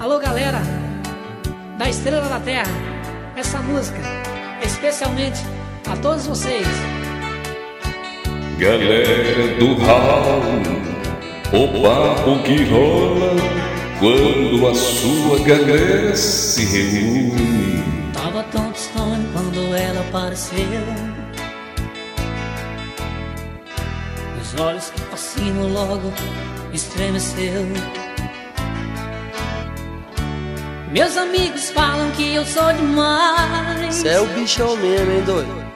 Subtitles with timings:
[0.00, 0.62] Alô, galera
[1.76, 2.70] da Estrela da Terra.
[3.34, 3.98] Essa música,
[4.64, 5.40] especialmente
[5.90, 6.68] a todos vocês.
[8.58, 10.62] Galera do Raul,
[11.52, 13.34] o papo que rola
[13.98, 17.82] quando a sua galera se reúne.
[18.12, 20.84] Tava tão distante quando ela apareceu.
[24.40, 26.12] Os olhos que fascinam logo
[26.72, 27.66] estremeceu.
[30.90, 33.94] Meus amigos falam que eu sou demais.
[33.94, 35.68] Você é o bichão mesmo, hein, doido?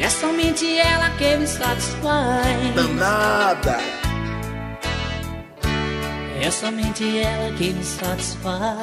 [0.00, 2.74] É somente ela que me satisfaz.
[2.74, 3.78] Danada!
[6.42, 8.78] É somente ela que me satisfaz.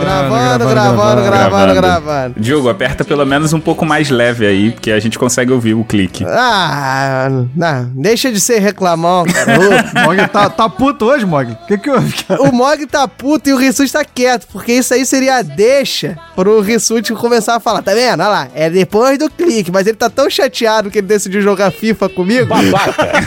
[0.00, 2.34] Gravando, gravando, gravando, gravando.
[2.40, 5.84] Diogo, aperta pelo menos um pouco mais leve aí, porque a gente consegue ouvir o
[5.84, 6.24] clique.
[6.26, 9.58] Ah, não, deixa de ser reclamão, cara.
[9.60, 11.52] O Mog tá, tá puto hoje, Mog.
[11.52, 12.42] O que que houve, cara?
[12.42, 16.16] O, Mog tá puto e o Rissuti tá quieto, porque isso aí seria a deixa
[16.34, 17.82] pro Rissuti começar a falar.
[17.82, 18.20] Tá vendo?
[18.20, 21.70] Olha lá, é depois do clique, mas ele tá tão chateado que ele decidiu jogar
[21.70, 22.48] FIFA comigo.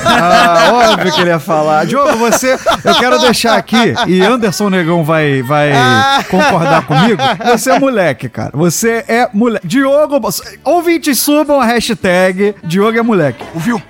[0.05, 1.85] Ah, óbvio que ele ia falar.
[1.85, 2.57] Diogo, você.
[2.83, 6.12] Eu quero deixar aqui, e Anderson Negão vai, vai Ah.
[6.29, 7.21] Concordar comigo.
[7.51, 8.51] Você é moleque, cara.
[8.53, 9.67] Você é moleque.
[9.67, 10.19] Diogo.
[10.63, 13.43] Ouvintes subam a hashtag Diogo é moleque.
[13.53, 13.81] Ouviu?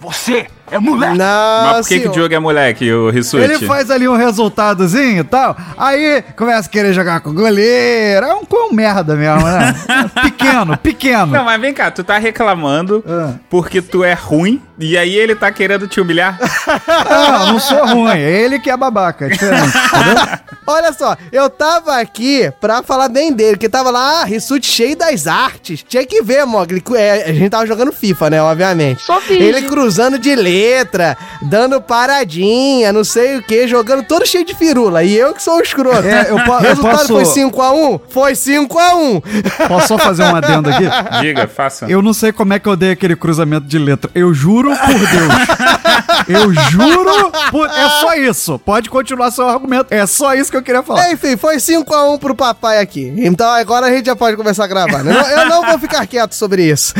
[0.00, 1.18] Você é moleque!
[1.18, 2.10] Não, Mas por que, que o.
[2.12, 3.42] Diogo é moleque, o Rissuti?
[3.44, 5.54] Ele faz ali um resultadozinho e tal.
[5.76, 8.24] Aí começa a querer jogar com o goleiro.
[8.24, 9.74] É um com merda mesmo, né?
[10.22, 11.26] pequeno, pequeno.
[11.26, 13.34] Não, mas vem cá, tu tá reclamando Ah.
[13.50, 16.38] porque tu é ruim e aí ele tá querendo te humilhar?
[17.08, 18.10] Não, não sou ruim.
[18.18, 19.26] É ele que é babaca.
[19.26, 19.30] É?
[20.66, 24.96] Olha só, eu tava aqui pra falar bem dele, que tava lá, ah, Rissuti cheio
[24.96, 25.84] das artes.
[25.88, 26.80] Tinha que ver, Mogli.
[26.96, 29.02] É, a gente tava jogando FIFA, né, obviamente.
[29.02, 29.42] Só finge.
[29.42, 35.02] Ele cruzando de letra, dando paradinha, não sei o que, jogando todo cheio de firula.
[35.02, 36.06] E eu que sou o escroto.
[36.06, 38.00] É, eu po- eu Resultado posso- foi 5x1?
[38.08, 39.22] Foi 5x1.
[39.66, 40.84] Posso só fazer um adendo aqui?
[41.20, 41.86] Diga, faça.
[41.86, 44.08] Eu não sei como é que eu dei aquele cruzamento de letra.
[44.14, 46.42] Eu juro por Deus.
[46.42, 47.66] Eu juro por...
[47.68, 48.58] É só isso.
[48.58, 49.86] Pode continuar seu argumento.
[49.92, 51.10] É só isso que eu queria falar.
[51.12, 53.12] Enfim, foi 5x1 pro papai aqui.
[53.18, 55.02] Então agora a gente já pode começar a gravar.
[55.02, 55.12] né?
[55.12, 56.94] Eu, não- eu não vou ficar quieto sobre isso.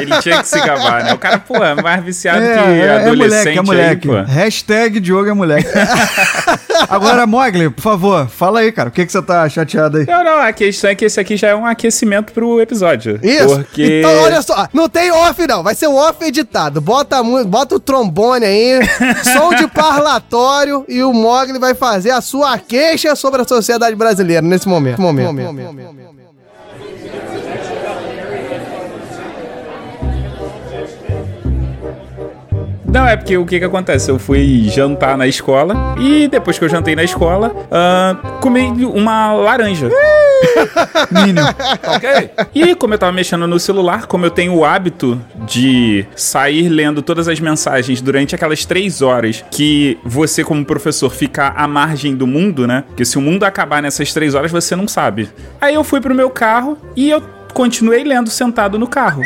[0.00, 1.12] Ele tinha que se gabar, né?
[1.14, 4.10] O cara, pô, é mais viciado É, que é, é adolescente moleque, é moleque.
[4.10, 4.32] aí, pô.
[4.32, 5.68] Hashtag Diogo é moleque.
[6.88, 8.88] Agora, Mogli, por favor, fala aí, cara.
[8.88, 10.06] O que, que você tá chateado aí?
[10.06, 13.18] Não, não, a questão é que esse aqui já é um aquecimento pro episódio.
[13.22, 13.56] Isso.
[13.56, 14.00] Porque...
[14.00, 15.62] Então, olha só, não tem off, não.
[15.62, 16.80] Vai ser um off editado.
[16.80, 18.80] Bota, a mu- bota o trombone aí,
[19.32, 24.42] som de parlatório e o Mogli vai fazer a sua queixa sobre a sociedade brasileira
[24.42, 25.00] nesse momento.
[25.00, 26.23] momento.
[32.94, 34.08] Não, é porque o que que acontece?
[34.08, 39.32] Eu fui jantar na escola e depois que eu jantei na escola, ah, comi uma
[39.32, 39.90] laranja.
[41.10, 41.48] Mínimo.
[41.88, 42.30] Ok?
[42.54, 47.02] E como eu tava mexendo no celular, como eu tenho o hábito de sair lendo
[47.02, 52.28] todas as mensagens durante aquelas três horas que você, como professor, fica à margem do
[52.28, 52.84] mundo, né?
[52.86, 55.28] Porque se o mundo acabar nessas três horas, você não sabe.
[55.60, 57.20] Aí eu fui pro meu carro e eu
[57.52, 59.24] continuei lendo sentado no carro.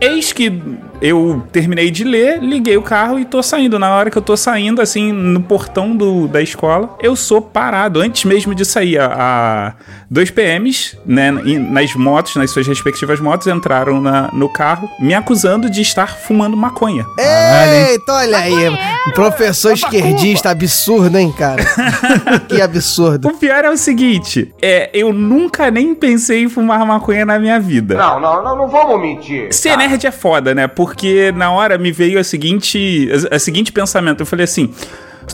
[0.00, 0.62] Eis que
[1.00, 3.78] eu terminei de ler, liguei o carro e tô saindo.
[3.78, 8.00] Na hora que eu tô saindo, assim, no portão do, da escola, eu sou parado.
[8.00, 9.72] Antes mesmo de sair, a, a
[10.10, 15.70] dois PMs, né, nas motos, nas suas respectivas motos, entraram na- no carro, me acusando
[15.70, 17.04] de estar fumando maconha.
[17.18, 18.68] Eita, olha aí.
[19.06, 21.62] Um professor esquerdista absurdo, hein, cara?
[22.48, 23.28] que absurdo.
[23.28, 27.58] O pior é o seguinte, é, eu nunca nem pensei em fumar maconha na minha
[27.60, 27.94] vida.
[27.96, 29.52] Não, não, não, não vamos mentir.
[29.52, 30.66] Ser nerd é foda, né?
[30.66, 30.87] Porque
[31.34, 34.20] na hora me veio a seguinte, a, a seguinte pensamento.
[34.20, 34.72] Eu falei assim.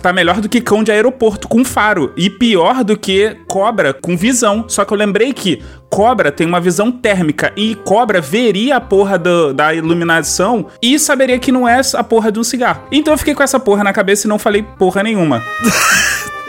[0.02, 2.12] Tá melhor do que cão de aeroporto com faro.
[2.16, 4.64] E pior do que cobra com visão.
[4.66, 7.52] Só que eu lembrei que cobra tem uma visão térmica.
[7.56, 12.32] E cobra veria a porra do- da iluminação e saberia que não é a porra
[12.32, 12.82] de um cigarro.
[12.90, 15.40] Então eu fiquei com essa porra na cabeça e não falei porra nenhuma.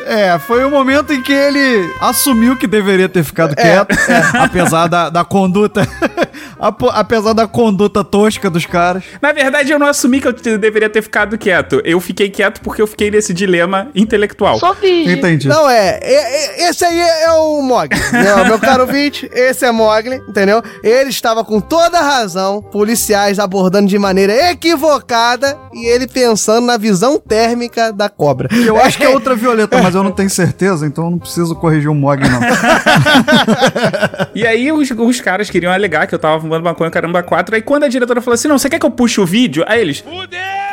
[0.07, 3.87] É, foi o momento em que ele assumiu que deveria ter ficado quieto,
[4.35, 5.81] apesar da, da conduta.
[6.59, 9.03] apesar da conduta tosca dos caras.
[9.21, 11.81] Na verdade, eu não assumi que eu deveria ter ficado quieto.
[11.83, 14.57] Eu fiquei quieto porque eu fiquei nesse dilema intelectual.
[14.59, 15.11] Só finge.
[15.13, 15.47] Entendi.
[15.47, 17.97] Não, é, é- é- Esse aí é o Mogli.
[18.11, 20.61] Não, meu caro ouvinte, esse é Mogli, entendeu?
[20.83, 26.77] Ele estava com toda a razão, policiais abordando de maneira equivocada e ele pensando na
[26.77, 28.49] visão térmica da cobra.
[28.65, 31.89] Eu acho que é ultravioleta, mas eu não tenho certeza, então eu não preciso corrigir
[31.89, 32.39] o Mog, não.
[34.33, 37.55] E aí os, os caras queriam alegar que eu tava fumando maconha, caramba, quatro.
[37.55, 39.63] Aí quando a diretora falou assim, não, você quer que eu puxe o vídeo?
[39.67, 40.03] Aí eles...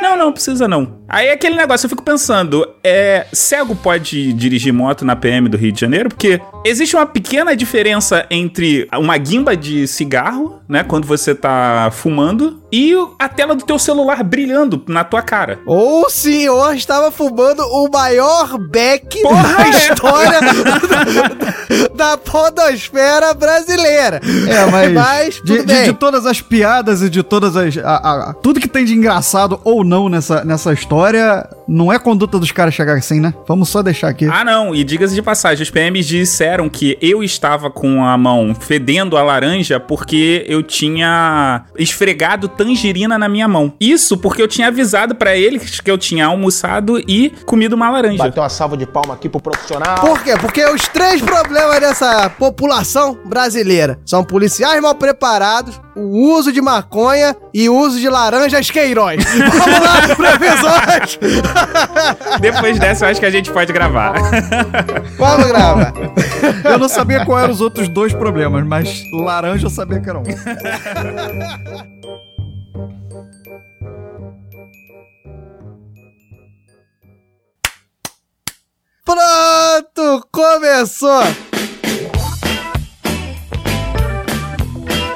[0.01, 1.01] Não, não, precisa não.
[1.09, 5.57] Aí é aquele negócio, eu fico pensando, é, cego pode dirigir moto na PM do
[5.57, 6.09] Rio de Janeiro?
[6.09, 12.63] Porque existe uma pequena diferença entre uma guimba de cigarro, né, quando você tá fumando,
[12.73, 15.61] e a tela do teu celular brilhando na tua cara.
[15.67, 19.69] Ou o senhor estava fumando o maior beck Porra, da é.
[19.69, 20.41] história
[21.95, 24.21] da, da podosfera brasileira.
[24.49, 25.85] É, mas, Mas, de, tudo de- bem.
[25.85, 27.77] de todas as piadas e de todas as.
[27.79, 32.39] a- a- tudo que tem de engraçado ou não nessa, nessa história, não é conduta
[32.39, 33.33] dos caras chegar assim, né?
[33.49, 34.27] Vamos só deixar aqui.
[34.31, 38.55] Ah, não, e diga-se de passagem, os PMs disseram que eu estava com a mão
[38.59, 43.73] fedendo a laranja porque eu tinha esfregado tangerina na minha mão.
[43.81, 48.19] Isso porque eu tinha avisado pra eles que eu tinha almoçado e comido uma laranja.
[48.19, 49.97] Bateu uma salva de palma aqui pro profissional.
[50.01, 50.35] Por quê?
[50.41, 55.52] Porque os três problemas dessa população brasileira são policiais mal preparados,
[55.95, 59.23] o uso de maconha e o uso de laranjas queiroz.
[59.25, 61.19] Vamos lá, previsões!
[62.41, 64.15] Depois dessa, eu acho que a gente pode gravar.
[65.19, 65.93] Vamos gravar.
[66.65, 70.19] Eu não sabia qual eram os outros dois problemas, mas laranja eu sabia que era
[70.19, 70.25] um.
[79.05, 81.23] Pronto, começou!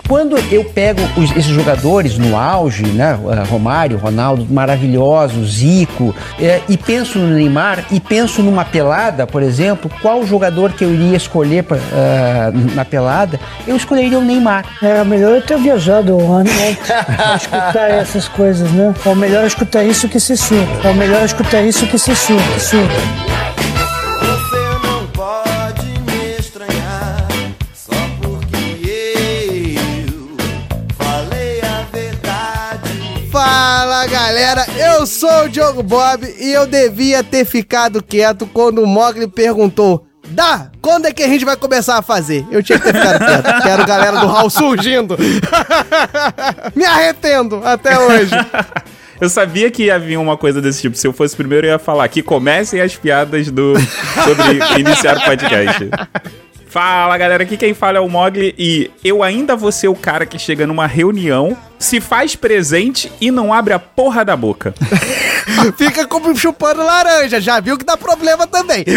[0.08, 6.60] Quando eu pego os- esses jogadores no auge, né, eh, Romário, Ronaldo, maravilhoso, Zico, eh,
[6.68, 11.16] e penso no Neymar e penso numa pelada, por exemplo, qual jogador que eu iria
[11.16, 13.40] escolher pra, ah, na pelada?
[13.66, 14.64] Eu escolheria o Neymar.
[14.82, 18.94] É, melhor eu ter viajado um ano antes pra escutar essas coisas, né?
[19.04, 20.88] É melhor escutar isso que se surta.
[20.88, 22.60] É melhor escutar isso que se surta.
[22.60, 23.45] surta.
[34.10, 39.26] Galera, eu sou o Diogo Bob e eu devia ter ficado quieto quando o Mogli
[39.26, 42.44] perguntou: Dá, quando é que a gente vai começar a fazer?
[42.50, 43.62] Eu tinha que ter ficado quieto.
[43.62, 45.16] Quero galera do Hall surgindo.
[46.74, 48.32] Me arrependo até hoje.
[49.18, 50.94] Eu sabia que ia vir uma coisa desse tipo.
[50.94, 55.24] Se eu fosse primeiro, eu ia falar que comecem as piadas do sobre iniciar o
[55.24, 55.88] podcast.
[56.68, 60.26] Fala galera, aqui quem fala é o Mogli e eu ainda vou ser o cara
[60.26, 64.74] que chega numa reunião, se faz presente e não abre a porra da boca.
[65.78, 68.84] Fica como chupando laranja, já viu que dá problema também.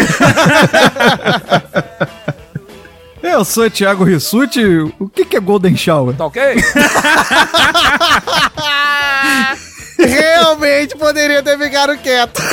[3.22, 4.64] Eu sou o Thiago Rissuti.
[4.98, 6.16] O que, que é Golden Shower?
[6.16, 6.42] Tá ok?
[10.06, 12.40] Realmente poderia ter ficado quieto.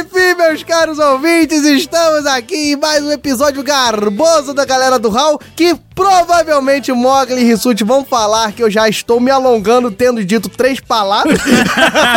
[0.00, 5.40] Enfim, meus caros ouvintes, estamos aqui em mais um episódio garboso da galera do Hall,
[5.56, 10.24] que provavelmente o Mogli e Rissuti vão falar que eu já estou me alongando tendo
[10.24, 11.38] dito três palavras.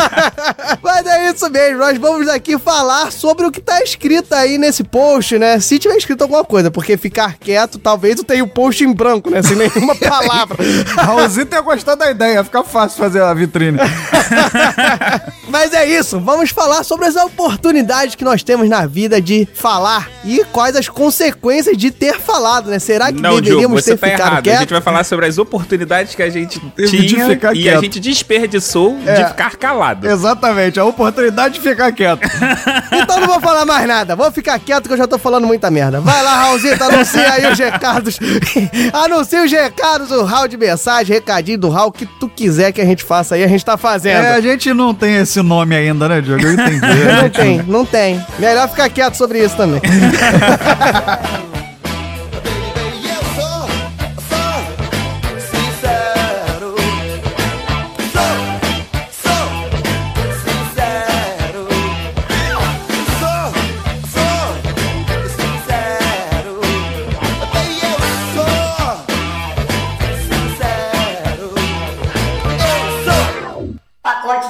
[0.81, 4.83] Mas é isso mesmo, nós vamos aqui falar sobre o que tá escrito aí nesse
[4.83, 5.59] post, né?
[5.59, 9.29] Se tiver escrito alguma coisa, porque ficar quieto, talvez eu tenha o post em branco,
[9.29, 9.41] né?
[9.41, 10.57] Sem nenhuma palavra.
[10.95, 13.77] Raulzinho tem gostado da ideia, fica fácil fazer a vitrine.
[15.47, 20.09] Mas é isso, vamos falar sobre as oportunidades que nós temos na vida de falar
[20.25, 22.79] e quais as consequências de ter falado, né?
[22.79, 24.39] Será que Não, deveríamos Você ter tá ficado errado.
[24.39, 24.59] A quietos?
[24.61, 27.77] gente vai falar sobre as oportunidades que a gente De tinha ficar e quieto.
[27.77, 29.13] a gente desperdiçou É.
[29.15, 30.07] de ficar calado.
[30.07, 32.21] Exatamente, a oportunidade de ficar quieto.
[33.07, 35.69] Então não vou falar mais nada, vou ficar quieto que eu já tô falando muita
[35.69, 35.99] merda.
[36.01, 38.19] Vai lá, Raulzito, anuncia aí os recados.
[38.93, 42.85] anuncia os recados, o Raul de mensagem, recadinho do Raul, que tu quiser que a
[42.85, 44.23] gente faça aí, a gente tá fazendo.
[44.23, 46.43] É, a gente não tem esse nome ainda, né, Diogo?
[46.43, 46.85] Eu entendi.
[46.85, 48.25] A Não tem, não tem.
[48.39, 49.81] Melhor ficar quieto sobre isso também.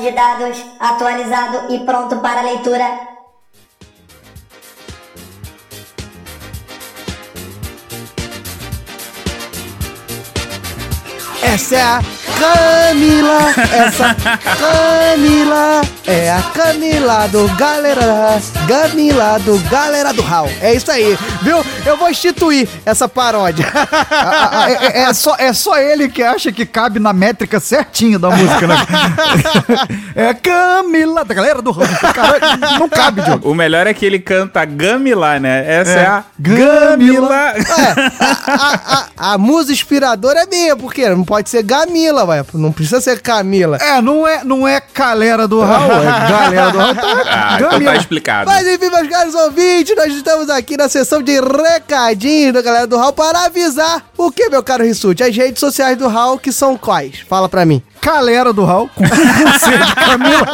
[0.07, 3.16] de dados atualizado e pronto para leitura.
[11.53, 12.01] Essa é a
[12.37, 13.39] Camila,
[13.73, 14.15] essa
[14.59, 20.47] Camila é a Camila do galera, Camila do galera do Hall.
[20.61, 21.65] É isso aí, viu?
[21.85, 23.65] Eu vou instituir essa paródia.
[24.11, 28.19] Ah, é, é- é só, é só ele que acha que cabe na métrica certinho
[28.19, 28.75] da música, né?
[30.15, 31.73] é Camila, da galera do.
[31.73, 32.39] Cara,
[32.79, 33.49] não cabe, Diogo.
[33.49, 35.63] O melhor é que ele canta Gamila, né?
[35.67, 36.05] Essa é, É.
[36.05, 36.97] a Gamila.
[36.97, 37.53] Gamila.
[38.47, 42.44] a, a, a musa inspiradora é minha, porque não pode ser Gamila, ué.
[42.53, 43.77] Não precisa ser Camila.
[43.77, 46.91] É, não é, não é galera do Raul, é galera do Raul.
[46.91, 47.91] Então é Ah, então Gamila.
[47.91, 48.50] tá explicado.
[48.50, 52.98] Mas enfim, meus caros ouvintes, nós estamos aqui na sessão de recadinhos da galera do
[52.98, 55.24] Raul para avisar o que, meu caro Rissuti?
[55.24, 57.20] As redes sociais do Raul que são quais?
[57.27, 57.82] Fala pra mim.
[58.01, 59.03] Galera do Raul, com
[59.60, 60.48] C de Camila.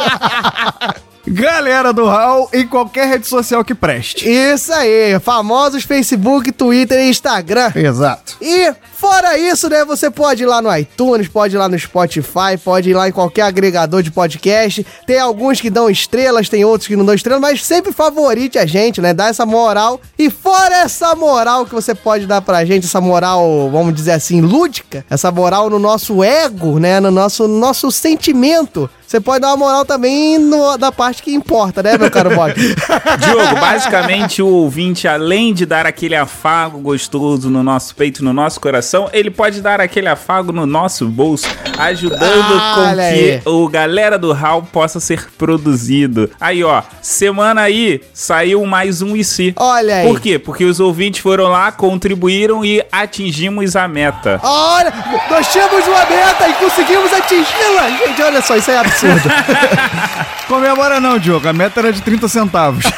[1.26, 4.28] Galera do Raul em qualquer rede social que preste.
[4.28, 7.72] Isso aí, famosos Facebook, Twitter e Instagram.
[7.74, 8.36] Exato.
[8.42, 12.58] E fora isso, né, você pode ir lá no iTunes, pode ir lá no Spotify,
[12.62, 14.86] pode ir lá em qualquer agregador de podcast.
[15.06, 18.66] Tem alguns que dão estrelas, tem outros que não dão estrelas, mas sempre favorite a
[18.66, 19.14] gente, né?
[19.14, 20.00] Dá essa moral.
[20.18, 24.40] E fora essa moral que você pode dar pra gente, essa moral, vamos dizer assim,
[24.40, 28.90] lúdica, essa moral no nosso ego, né, no nosso nosso sentimento.
[29.14, 32.52] Você pode dar uma moral também no, na parte que importa, né, meu caro Bob?
[33.24, 38.58] Diogo, basicamente o ouvinte, além de dar aquele afago gostoso no nosso peito, no nosso
[38.60, 41.46] coração, ele pode dar aquele afago no nosso bolso,
[41.78, 43.42] ajudando Ah, com que aí.
[43.44, 46.28] o Galera do Hall possa ser produzido.
[46.40, 49.54] Aí, ó, semana aí saiu mais um IC.
[49.56, 50.08] Olha aí.
[50.08, 50.40] Por quê?
[50.40, 54.40] Porque os ouvintes foram lá, contribuíram e atingimos a meta.
[54.42, 54.92] Olha,
[55.30, 57.90] nós tínhamos uma meta e conseguimos atingi-la.
[57.90, 59.03] Gente, olha só, isso é absurdo.
[60.48, 61.48] Comemora não, Diogo.
[61.48, 62.84] A meta era de 30 centavos.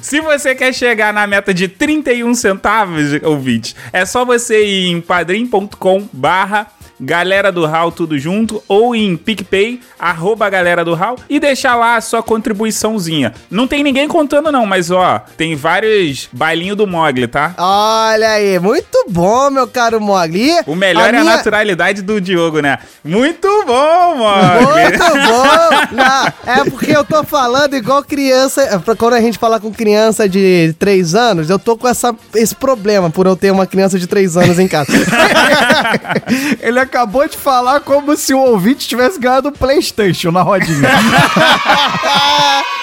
[0.00, 5.00] Se você quer chegar na meta de 31 centavos, ouvinte, é só você ir em
[5.00, 6.68] padrim.com barra
[7.04, 11.96] Galera do Hall tudo junto ou em PicPay, arroba Galera do Hall e deixar lá
[11.96, 13.34] a sua contribuiçãozinha.
[13.50, 17.54] Não tem ninguém contando não, mas ó, tem vários bailinhos do Mogli, tá?
[17.58, 20.52] Olha aí, muito bom, meu caro Mogli.
[20.66, 22.78] O melhor é a minha- naturalidade do Diogo, né?
[23.04, 24.82] Muito bom, Mogli!
[24.82, 25.96] Muito bom!
[25.96, 28.62] Não, é porque eu tô falando igual criança.
[28.62, 32.54] é, Quando a gente fala com criança de 3 anos, eu tô com essa, esse
[32.54, 34.92] problema por eu ter uma criança de 3 anos em casa.
[36.60, 40.90] Ele acabou de falar como se o ouvinte tivesse ganhado o Playstation na rodinha.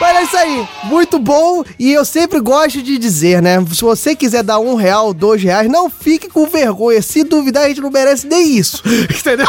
[0.00, 3.64] Mas é isso aí, muito bom e eu sempre gosto de dizer, né?
[3.72, 7.00] Se você quiser dar um real, dois reais, não fique com vergonha.
[7.00, 9.46] Se duvidar, a gente não merece nem isso, entendeu?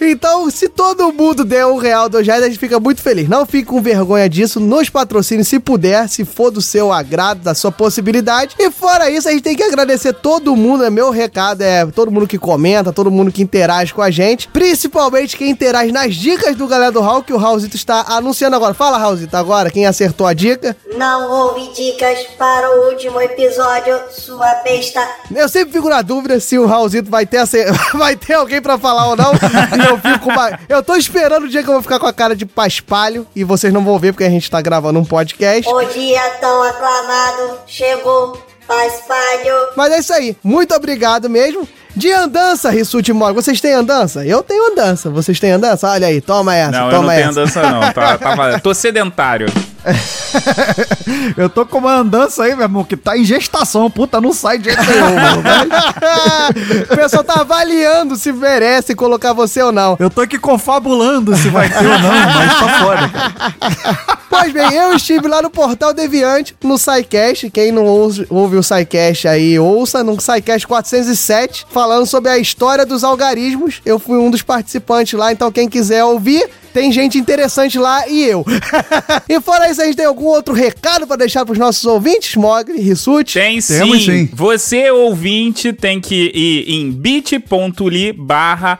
[0.00, 3.28] Então, se todo mundo der um real, dois reais, a gente fica muito feliz.
[3.28, 7.54] Não fique com vergonha disso, nos patrocine se puder, se for do seu agrado, da
[7.54, 8.54] sua possibilidade.
[8.58, 12.10] E fora isso, a gente tem que agradecer todo mundo, é meu recado, é todo
[12.10, 16.56] mundo que comenta, todo mundo que interage com a gente, principalmente quem interage nas dicas
[16.56, 18.74] do Galera do Raul, que o Raulzito está anunciando agora.
[18.74, 20.76] Fala, Raulzito, agora, quem acertou a dica?
[20.94, 25.06] Não houve dicas para o último episódio, sua besta.
[25.34, 27.42] Eu sempre fico na dúvida se o Raulzito vai ter,
[27.94, 29.32] vai ter alguém pra falar ou não.
[29.32, 30.58] e eu fico uma...
[30.68, 33.42] Eu tô esperando o dia que eu vou ficar com a cara de paspalho e
[33.42, 35.68] vocês não vão ver porque a gente tá gravando um podcast.
[35.72, 39.54] O dia tão aclamado chegou, paspalho.
[39.76, 40.36] Mas é isso aí.
[40.42, 41.66] Muito obrigado mesmo.
[41.94, 43.34] De andança, Rissuti Mog.
[43.34, 44.24] Vocês têm andança?
[44.24, 45.10] Eu tenho andança.
[45.10, 45.88] Vocês têm andança?
[45.88, 47.40] Olha aí, toma essa, Não, eu toma não tenho essa.
[47.40, 49.46] andança não, tá, tava- tô sedentário.
[51.36, 53.90] Eu tô com uma andança aí, meu irmão, que tá em gestação.
[53.90, 55.42] Puta, não sai de jeito nenhum, mano.
[56.90, 59.96] o pessoal tá avaliando se merece colocar você ou não.
[59.98, 64.22] Eu tô aqui confabulando se vai ter ou não, mas tá foda, cara.
[64.32, 67.50] Pois bem, eu estive lá no Portal Deviante, no SciCast.
[67.50, 72.86] Quem não ouve, ouve o SciCast aí, ouça, no SciCast 407, falando sobre a história
[72.86, 73.82] dos algarismos.
[73.84, 78.24] Eu fui um dos participantes lá, então quem quiser ouvir, tem gente interessante lá e
[78.24, 78.44] eu.
[79.28, 82.80] e fora isso, a gente tem algum outro recado pra deixar pros nossos ouvintes, Mogli,
[82.80, 83.34] Rissuti?
[83.38, 83.78] Tem sim.
[83.78, 84.28] Temos sim.
[84.32, 88.78] Você, ouvinte, tem que ir em bit.ly barra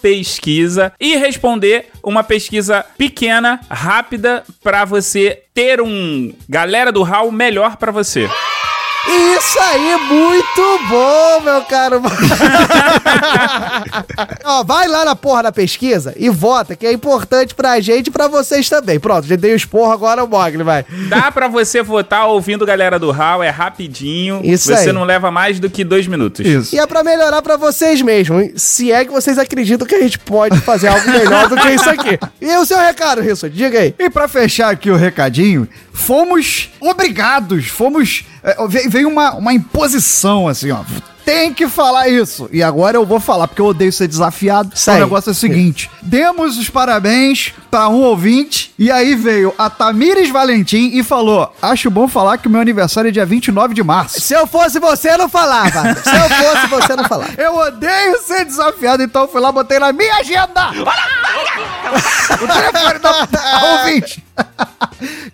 [0.00, 7.76] Pesquisa e responder uma pesquisa pequena, rápida, pra você ter um galera do Hal melhor
[7.76, 8.28] pra você.
[9.08, 12.02] Isso aí, muito bom, meu caro.
[14.44, 18.10] Ó, vai lá na porra da pesquisa e vota, que é importante pra gente e
[18.10, 19.00] pra vocês também.
[19.00, 20.84] Pronto, já dei o esporro, agora o Mogli, vai.
[21.08, 24.42] Dá pra você votar ouvindo galera do Hal, é rapidinho.
[24.44, 24.92] Isso você aí.
[24.92, 26.44] não leva mais do que dois minutos.
[26.44, 26.74] Isso.
[26.74, 30.18] E é pra melhorar pra vocês mesmo, se é que vocês acreditam que a gente
[30.18, 32.18] pode fazer algo melhor do que isso aqui.
[32.40, 33.94] E o seu recado, Risso, diga aí.
[33.98, 38.24] E pra fechar aqui o recadinho, fomos obrigados, fomos.
[38.42, 40.80] é, ve- veio uma, uma imposição, assim, ó.
[41.24, 42.48] tem que falar isso.
[42.52, 44.72] E agora eu vou falar, porque eu odeio ser desafiado.
[44.74, 49.54] Isso o negócio é o seguinte: demos os parabéns pra um ouvinte, e aí veio
[49.56, 53.74] a Tamires Valentim e falou: Acho bom falar que o meu aniversário é dia 29
[53.74, 54.20] de março.
[54.20, 55.94] Se eu fosse você, eu não falava.
[55.94, 57.30] Se eu fosse você, eu não falava.
[57.40, 60.70] Eu odeio ser desafiado, então eu fui lá, botei na minha agenda.
[60.70, 64.24] o telefone da, da ouvinte.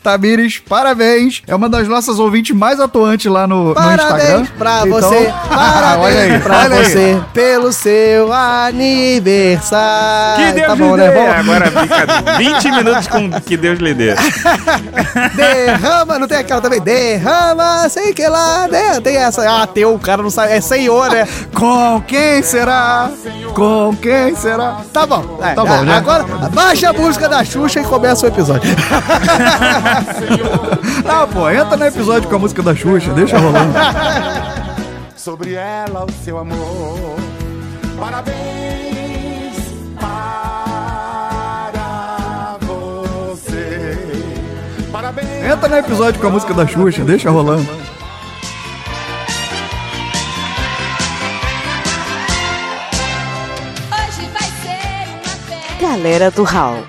[0.02, 1.42] Tamires, parabéns.
[1.48, 3.96] É uma das nossas ouvintes mais atuantes lá no, no Instagram.
[4.06, 6.84] Parabéns pra Então- você, parabéns aí, pra olha aí.
[6.84, 10.46] você, pelo seu aniversário.
[10.46, 11.08] Que Deus tá lhe bom, dê.
[11.08, 11.14] né?
[11.14, 12.06] Bom, Agora fica
[12.38, 14.14] 20 minutos com que Deus lhe dê.
[15.34, 16.80] derrama, não tem aquela também?
[16.80, 19.00] Derrama, sei que lá, né?
[19.00, 19.42] Tem essa.
[19.62, 20.52] Ah, teu, o cara não sabe.
[20.52, 21.26] É senhor, né?
[21.54, 23.10] Com quem será?
[23.56, 24.82] Com quem será?
[24.92, 25.38] Tá bom.
[25.42, 25.96] É, Tá bom, a- né?
[25.96, 28.70] Agora, baixa a música da Xuxa e começa o episódio.
[31.08, 33.72] Ah, pô, entra no episódio com a música da Xuxa, deixa rolando.
[35.16, 37.16] Sobre ela o seu amor.
[37.98, 39.54] Parabéns
[39.98, 41.70] para
[42.66, 43.98] você.
[44.92, 45.44] Parabéns.
[45.50, 47.66] Entra no episódio com a música da Xuxa, deixa rolando.
[56.06, 56.86] Galera do Hall.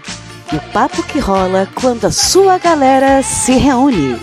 [0.54, 4.16] O papo que rola quando a sua galera se reúne.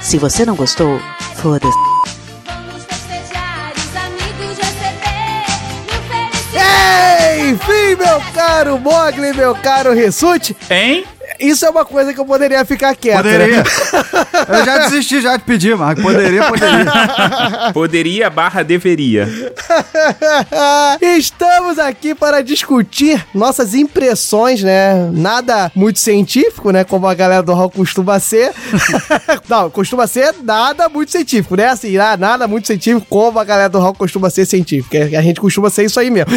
[0.00, 1.00] Se você não gostou,
[1.34, 1.76] foda-se.
[7.50, 11.04] Enfim, meu caro Mogli, meu caro Rissuti, Hein?
[11.40, 13.16] Isso é uma coisa que eu poderia ficar quieto.
[13.16, 13.56] Poderia.
[13.58, 13.62] Né?
[14.48, 17.72] Eu já desisti já de pedir, mas poderia, poderia.
[17.72, 19.28] Poderia barra deveria.
[21.00, 25.10] Estamos aqui para discutir nossas impressões, né?
[25.12, 26.84] Nada muito científico, né?
[26.84, 28.52] Como a galera do rock costuma ser.
[29.48, 31.68] Não, costuma ser nada muito científico, né?
[31.68, 34.96] Assim, ah, nada muito científico como a galera do rock costuma ser científico.
[34.96, 36.32] É, A gente costuma ser isso aí mesmo.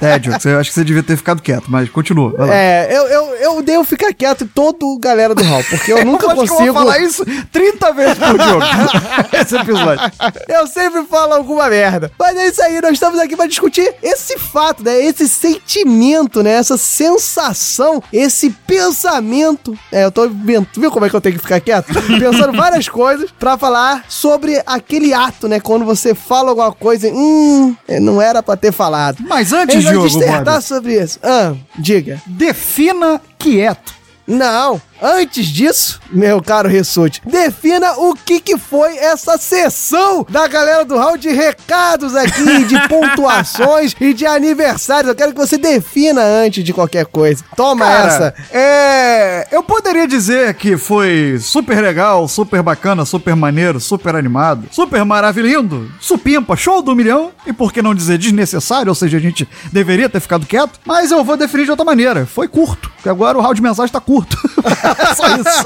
[0.00, 2.30] É, Diogo, eu acho que você devia ter ficado quieto, mas continua.
[2.36, 2.54] vai lá.
[2.54, 6.30] É, eu, eu, eu devo ficar quieto todo galera do rock, porque eu nunca Eu
[6.30, 6.64] que eu consigo.
[6.64, 8.62] vou falar isso 30 vezes por Diogo.
[9.32, 10.12] Esse episódio.
[10.48, 12.10] Eu sempre falo alguma merda.
[12.18, 14.98] Mas é isso aí, nós estamos aqui para discutir esse fato, né?
[15.04, 16.52] Esse sentimento, né?
[16.52, 19.78] Essa sensação, esse pensamento.
[19.92, 21.88] É, eu tô viu como é que eu tenho que ficar quieto?
[22.18, 25.60] Pensando várias coisas pra falar sobre aquele ato, né?
[25.60, 27.12] Quando você fala alguma coisa e.
[27.12, 29.18] Hum, não era pra ter falado.
[29.20, 31.18] Mas antes, vai Diogo, dissertar sobre isso.
[31.22, 32.20] Ah, diga.
[32.26, 33.97] defina quieto.
[34.28, 40.84] Não, antes disso, meu caro Ressute, defina o que, que foi essa sessão da galera
[40.84, 45.08] do Hall de recados aqui, de pontuações e de aniversários.
[45.08, 47.42] Eu quero que você defina antes de qualquer coisa.
[47.56, 48.34] Toma essa.
[48.52, 49.48] é.
[49.50, 55.90] Eu poderia dizer que foi super legal, super bacana, super maneiro, super animado, super maravilhoso,
[56.00, 60.08] supimpa, show do milhão, e por que não dizer desnecessário, ou seja, a gente deveria
[60.08, 62.26] ter ficado quieto, mas eu vou definir de outra maneira.
[62.26, 64.17] Foi curto, porque agora o round de mensagem tá curto.
[65.16, 65.64] Só isso.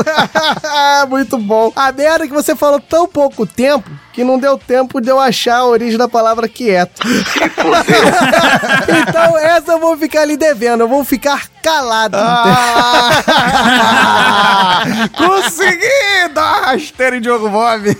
[1.08, 1.72] Muito bom.
[1.74, 5.18] A merda é que você falou tão pouco tempo que não deu tempo de eu
[5.18, 7.00] achar a origem da palavra quieto.
[9.00, 12.16] então essa eu vou ficar ali devendo, eu vou ficar calado.
[12.18, 13.22] Ah!
[15.16, 17.96] Consegui dar uma rasteira em Diogo Bob.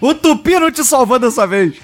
[0.00, 1.76] o Tupi não te salvou dessa vez.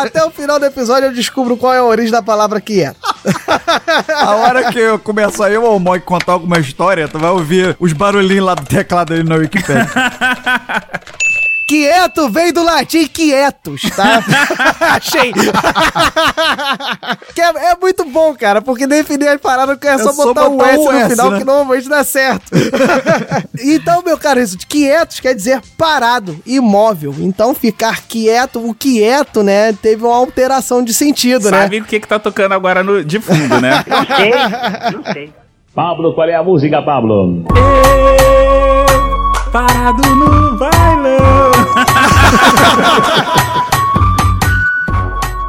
[0.00, 2.98] Até o final do episódio eu descubro qual é a origem da palavra quieto.
[4.14, 7.76] A hora que eu começar eu ou o Mog contar alguma história, tu vai ouvir
[7.78, 9.86] os barulhinhos lá do teclado ali na Wikipedia.
[11.66, 14.22] Quieto vem do latim quietos, tá?
[14.94, 15.32] Achei.
[17.34, 20.48] que é, é muito bom, cara, porque definir as paradas que é, só só botar,
[20.48, 21.38] botar o S no S, final né?
[21.38, 22.52] que normalmente dá certo.
[23.60, 27.12] então, meu caro, isso, quietos quer dizer parado, imóvel.
[27.18, 31.62] Então, ficar quieto, o quieto, né, teve uma alteração de sentido, né?
[31.62, 33.84] Sabe o que que tá tocando agora no, de fundo, né?
[35.74, 37.44] Pablo, qual é a música, Pablo?
[39.56, 41.50] Parado no bailão.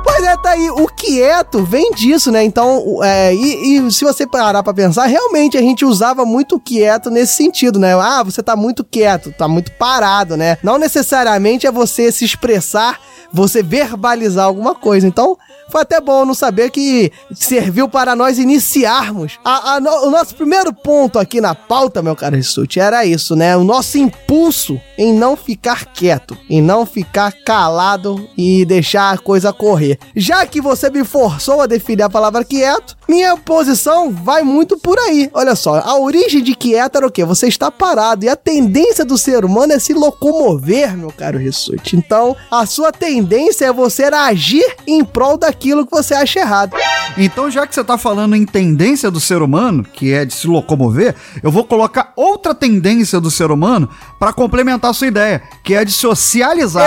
[0.01, 0.69] Pois é, tá aí.
[0.69, 2.41] O quieto vem disso, né?
[2.41, 7.09] Então, é, e, e se você parar pra pensar, realmente a gente usava muito quieto
[7.09, 7.95] nesse sentido, né?
[7.95, 10.57] Ah, você tá muito quieto, tá muito parado, né?
[10.63, 13.01] Não necessariamente é você se expressar,
[13.33, 15.05] você verbalizar alguma coisa.
[15.05, 15.37] Então,
[15.71, 19.39] foi até bom não saber que serviu para nós iniciarmos.
[19.43, 23.35] A- a no- o nosso primeiro ponto aqui na pauta, meu caro Rissuti, era isso,
[23.35, 23.55] né?
[23.57, 29.53] O nosso impulso em não ficar quieto, em não ficar calado e deixar a coisa
[29.53, 29.99] correr.
[30.15, 34.97] Já que você me forçou a definir a palavra quieto, minha posição vai muito por
[34.99, 35.29] aí.
[35.33, 37.23] Olha só, a origem de quieto era o quê?
[37.23, 41.95] Você está parado e a tendência do ser humano é se locomover, meu caro Rissuti.
[41.95, 46.77] Então, a sua tendência é você agir em prol daquilo que você acha errado.
[47.17, 50.47] Então, já que você tá falando em tendência do ser humano, que é de se
[50.47, 53.89] locomover, eu vou colocar outra tendência do ser humano
[54.19, 56.85] pra complementar a sua ideia, que é de socializar.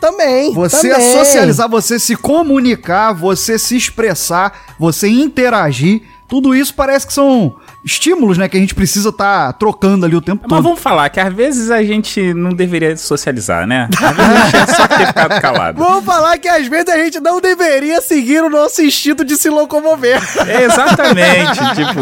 [0.00, 0.52] Também.
[0.54, 1.12] Você também.
[1.12, 6.02] socializar, você se comunicar, você se expressar, você interagir.
[6.26, 7.54] Tudo isso parece que são
[7.86, 8.48] estímulos, né?
[8.48, 10.62] Que a gente precisa estar trocando ali o tempo Mas todo.
[10.64, 13.88] vamos falar que às vezes a gente não deveria socializar, né?
[13.96, 15.78] Às vezes a gente é só ter ficado calado.
[15.78, 19.48] Vamos falar que às vezes a gente não deveria seguir o nosso instinto de se
[19.48, 20.20] locomover.
[20.48, 22.00] É, exatamente, tipo,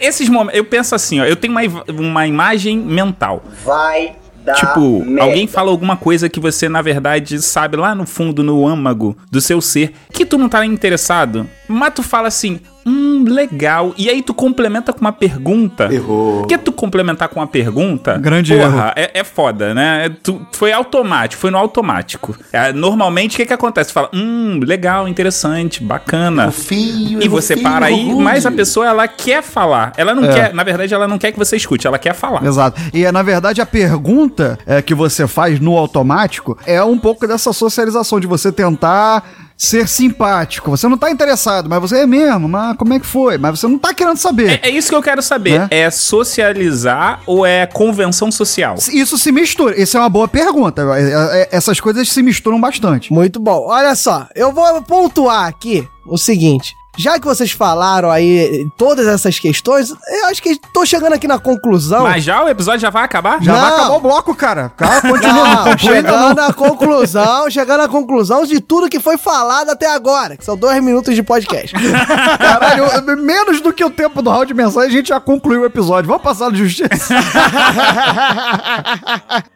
[0.00, 3.44] esses momentos, eu penso assim, ó, eu tenho uma, uma imagem mental.
[3.64, 5.22] Vai dar Tipo, merda.
[5.22, 9.40] alguém fala alguma coisa que você, na verdade, sabe lá no fundo, no âmago do
[9.40, 13.94] seu ser, que tu não tá interessado, mas tu fala assim, hum, legal.
[13.96, 15.92] E aí tu complementa com uma pergunta.
[15.92, 16.40] Errou.
[16.40, 18.18] Porque tu complementar com uma pergunta.
[18.18, 20.14] Grande porra, é, é foda, né?
[20.22, 22.36] Tu, foi automático, foi no automático.
[22.52, 23.90] É, normalmente, o que que acontece?
[23.90, 26.50] Tu fala, hum, legal, interessante, bacana.
[26.50, 29.92] Fio, E você para aí, mas a pessoa ela quer falar.
[29.96, 30.32] Ela não É.
[30.34, 32.44] quer, na verdade, ela não quer que você escute, ela quer falar.
[32.44, 32.80] Exato.
[32.92, 37.26] E é, na verdade, a pergunta é, que você faz no automático é um pouco
[37.26, 39.24] dessa socialização, de você tentar
[39.62, 40.70] ser simpático.
[40.70, 43.38] Você não tá interessado, mas você é mesmo, mas como é que foi?
[43.38, 44.60] Mas você não tá querendo saber.
[44.62, 45.60] É, é isso que eu quero saber.
[45.60, 45.68] Né?
[45.70, 48.74] É socializar ou é convenção social?
[48.92, 49.80] Isso se mistura.
[49.80, 50.82] Isso é uma boa pergunta.
[50.96, 53.12] É, é, Essas coisas se misturam bastante.
[53.12, 53.66] Muito bom.
[53.68, 56.74] Olha só, eu vou pontuar aqui o seguinte.
[56.98, 61.38] Já que vocês falaram aí todas essas questões, eu acho que tô chegando aqui na
[61.38, 62.02] conclusão.
[62.02, 63.42] Mas já o episódio já vai acabar?
[63.42, 63.76] Já vai Não.
[63.78, 64.68] acabar o bloco, cara.
[64.76, 65.64] Cara, continua.
[65.64, 70.44] Não, chegando à conclusão, chegando à conclusão de tudo que foi falado até agora, que
[70.44, 71.74] são dois minutos de podcast.
[72.38, 75.62] Caralho, eu- menos do que o tempo do round de mensagem, a gente já concluiu
[75.62, 76.08] o episódio.
[76.08, 77.14] Vamos passar de justiça.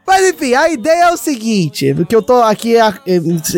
[0.06, 2.92] Mas enfim, a ideia é o seguinte, que eu tô aqui eh,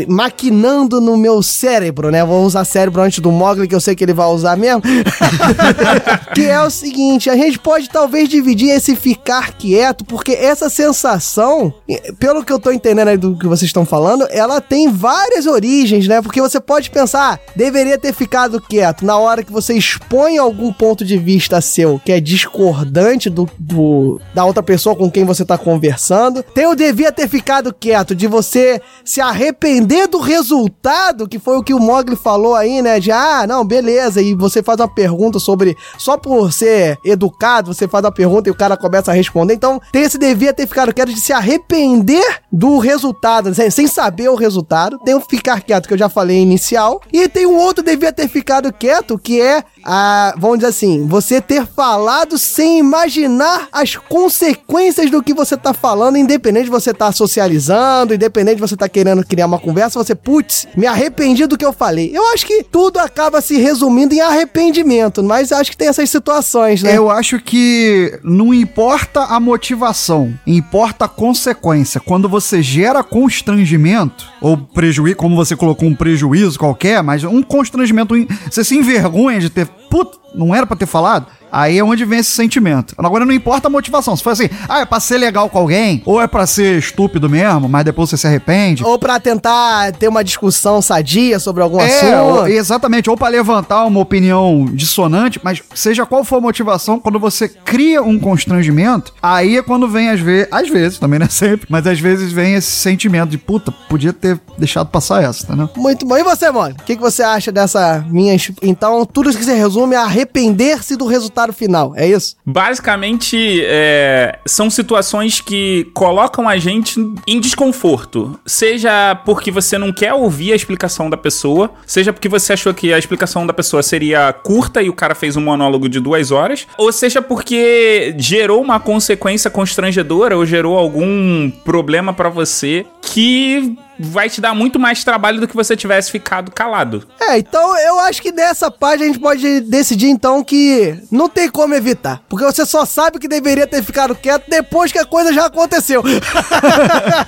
[0.09, 2.25] maquinando no meu cérebro, né?
[2.25, 4.83] Vou usar cérebro antes do Mogli, que eu sei que ele vai usar mesmo.
[6.35, 11.73] que é o seguinte, a gente pode talvez dividir esse ficar quieto, porque essa sensação,
[12.19, 16.07] pelo que eu tô entendendo aí do que vocês estão falando, ela tem várias origens,
[16.09, 16.21] né?
[16.23, 20.73] Porque você pode pensar, ah, deveria ter ficado quieto na hora que você expõe algum
[20.73, 25.45] ponto de vista seu que é discordante do, do- da outra pessoa com quem você
[25.45, 26.43] tá conversando.
[26.43, 31.63] Tem o devia ter ficado quieto de você se arrepender do resultado, que foi o
[31.63, 33.01] que o Mogli falou aí, né?
[33.01, 37.89] De ah, não, beleza, e você faz uma pergunta sobre só por ser educado, você
[37.89, 39.55] faz uma pergunta e o cara começa a responder.
[39.55, 44.29] Então, tem esse devia ter ficado quieto de se arrepender do resultado, sem, sem saber
[44.29, 44.99] o resultado.
[45.01, 48.29] Tem o ficar quieto que eu já falei inicial, e tem um outro devia ter
[48.29, 55.11] ficado quieto, que é a, vamos dizer assim, você ter falado sem imaginar as consequências
[55.11, 59.25] do que você tá falando, independente de você tá socializando, independente de você tá querendo
[59.25, 62.11] criar uma conversa, você, putz, me arrependi do que eu falei.
[62.15, 66.83] Eu acho que tudo acaba se resumindo em arrependimento, mas acho que tem essas situações,
[66.83, 66.95] né?
[66.95, 71.99] Eu acho que não importa a motivação, importa a consequência.
[71.99, 78.15] Quando você gera constrangimento, ou prejuízo, como você colocou, um prejuízo qualquer, mas um constrangimento,
[78.51, 79.67] você se envergonha de ter.
[79.91, 81.27] Puta, não era pra ter falado?
[81.51, 82.95] Aí é onde vem esse sentimento.
[82.99, 84.15] Agora não importa a motivação.
[84.15, 87.27] Se for assim, ah, é pra ser legal com alguém, ou é pra ser estúpido
[87.31, 88.85] mesmo, mas depois você se arrepende.
[88.85, 92.41] Ou pra tentar ter uma discussão sadia sobre algum É, assunto.
[92.41, 97.19] ou- exatamente, ou pra levantar uma opinião dissonante, mas seja qual for a motivação, quando
[97.19, 101.31] você cria um constrangimento, aí é quando vem às vezes, às vezes, também não é
[101.31, 105.71] sempre, mas às vezes vem esse sentimento de puta, podia ter deixado passar essa, entendeu?
[105.77, 106.17] Muito bom.
[106.19, 106.75] E você, mano?
[106.79, 108.37] O que, que você acha dessa minha.
[108.61, 111.93] Então, tudo isso que se resume a arrepender-se do resultado final.
[111.97, 112.37] É isso?
[112.45, 118.39] Basicamente, é, são situações que colocam a gente em desconforto.
[118.47, 122.93] Seja porque você não quer ouvir a explicação da pessoa, seja porque você achou que
[122.93, 126.67] a explicação da pessoa seria curta e o cara fez um monólogo de duas horas,
[126.77, 134.29] ou seja porque gerou uma consequência constrangedora ou gerou algum problema pra você que vai
[134.31, 137.03] te dar muito mais trabalho do que você tivesse ficado calado.
[137.21, 141.49] É, então eu acho que nessa parte a gente pode decidir então que não tem
[141.51, 142.21] como evitar.
[142.29, 146.03] Porque você só sabe que deveria ter ficado quieto depois que a coisa já aconteceu.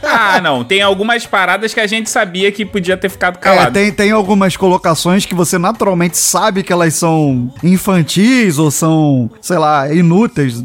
[0.02, 0.64] Ah, não.
[0.64, 3.72] Tem algumas paradas que a gente sabia que podia ter ficado É, calado.
[3.72, 9.58] tem, tem algumas colocações que você naturalmente sabe que elas são infantis ou são, sei
[9.58, 10.62] lá, inúteis.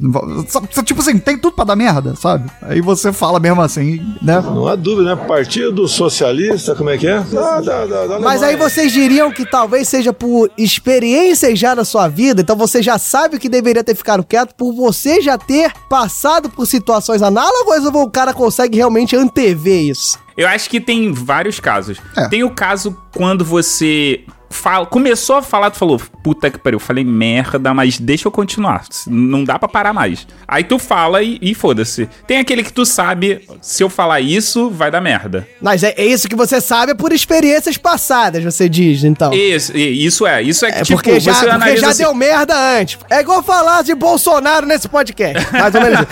[0.85, 2.49] Tipo assim, tem tudo pra dar merda, sabe?
[2.61, 4.41] Aí você fala mesmo assim, né?
[4.41, 5.25] Não há dúvida, né?
[5.27, 7.21] Partido Socialista, como é que é?
[7.21, 11.85] Da, da, da, da Mas aí vocês diriam que talvez seja por experiências já da
[11.85, 15.71] sua vida, então você já sabe que deveria ter ficado quieto por você já ter
[15.89, 20.19] passado por situações análogas ou o cara consegue realmente antever isso?
[20.37, 21.97] Eu acho que tem vários casos.
[22.15, 22.27] É.
[22.27, 24.25] Tem o caso quando você
[24.55, 28.31] fala, começou a falar, tu falou, puta que pariu, eu falei merda, mas deixa eu
[28.31, 28.85] continuar.
[29.07, 30.25] Não dá pra parar mais.
[30.47, 32.09] Aí tu fala e, e foda-se.
[32.25, 35.47] Tem aquele que tu sabe, se eu falar isso, vai dar merda.
[35.61, 39.33] Mas é, é isso que você sabe por experiências passadas, você diz, então.
[39.33, 42.13] Isso, isso é, isso é que É tipo, porque já, você porque já assim, deu
[42.13, 42.97] merda antes.
[43.09, 45.51] É igual falar de Bolsonaro nesse podcast.
[45.51, 45.99] Mais ou menos.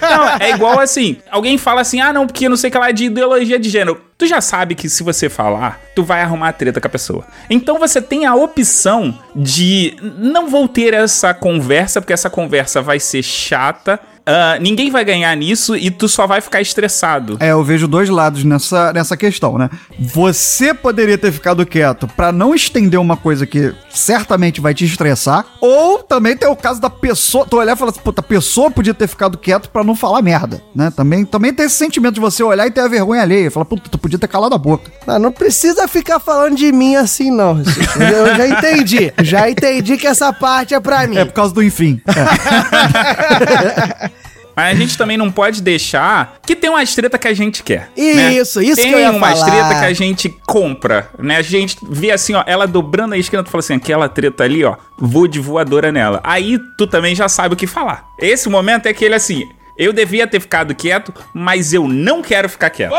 [0.00, 2.88] Não, é igual assim, alguém fala assim, ah não, porque não sei o que lá
[2.88, 4.00] é de ideologia de gênero.
[4.18, 7.24] Tu já sabe que se você falar, tu vai arrumar treta com a pessoa.
[7.60, 12.98] Então você tem a opção de não vou ter essa conversa, porque essa conversa vai
[12.98, 14.00] ser chata.
[14.26, 17.36] Ah, ninguém vai ganhar nisso e tu só vai ficar estressado.
[17.40, 19.68] É, eu vejo dois lados nessa, nessa questão, né?
[19.98, 25.44] Você poderia ter ficado quieto pra não estender uma coisa que certamente vai te estressar,
[25.60, 28.70] ou também tem o caso da pessoa, tu olhar e falar assim, puta, a pessoa
[28.70, 30.92] podia ter ficado quieto pra não falar merda, né?
[30.94, 33.88] Também, também tem esse sentimento de você olhar e ter a vergonha alheia, falar, puta,
[33.90, 34.90] tu podia ter calado a boca.
[35.06, 37.58] Não, não precisa ficar falando de mim assim, não.
[37.58, 39.12] Eu já entendi.
[39.22, 41.16] Já entendi que essa parte é pra mim.
[41.16, 42.00] É por causa do enfim.
[44.56, 47.90] Mas a gente também não pode deixar que tem umas treta que a gente quer.
[47.96, 48.34] né?
[48.34, 49.50] Isso, isso tem que eu ia umas falar.
[49.50, 51.36] treta que a gente compra, né?
[51.36, 54.64] A gente vê assim, ó, ela dobrando a esquina, tu fala assim, aquela treta ali,
[54.64, 56.20] ó, vou de voadora nela.
[56.24, 58.04] Aí tu também já sabe o que falar.
[58.18, 62.70] Esse momento é aquele assim, eu devia ter ficado quieto, mas eu não quero ficar
[62.70, 62.92] quieto.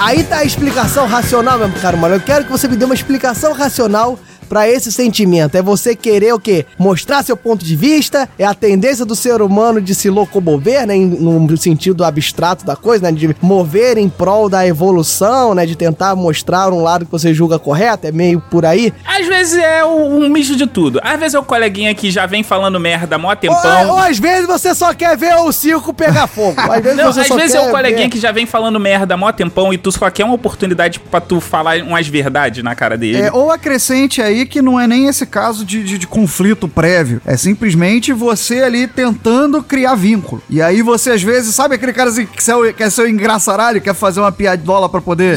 [0.00, 2.14] Aí tá a explicação racional, meu caro mano.
[2.14, 5.56] Eu quero que você me dê uma explicação racional pra esse sentimento.
[5.56, 6.64] É você querer o quê?
[6.78, 10.96] Mostrar seu ponto de vista, é a tendência do ser humano de se locomover, né,
[10.96, 16.14] no sentido abstrato da coisa, né, de mover em prol da evolução, né, de tentar
[16.16, 18.92] mostrar um lado que você julga correto, é meio por aí.
[19.04, 21.00] Às vezes é um, um misto de tudo.
[21.02, 23.90] Às vezes é o coleguinha que já vem falando merda mó Ou, tempão.
[23.90, 26.58] ou às vezes você só quer ver o circo pegar fogo.
[26.60, 28.80] Às vezes Não, você às só vezes é o coleguinha ver- que já vem falando
[28.80, 32.74] merda mó tempão e tu só quer uma oportunidade pra tu falar umas verdades na
[32.74, 33.18] cara dele.
[33.22, 37.20] É, ou acrescente aí que não é nem esse caso de, de- de conflito prévio.
[37.26, 40.42] É simplesmente você ali tentando criar vínculo.
[40.48, 43.80] E aí você, às vezes, sabe aquele cara assim, que ser- quer ser o engraçaralho,
[43.80, 45.36] quer fazer uma piadola pra poder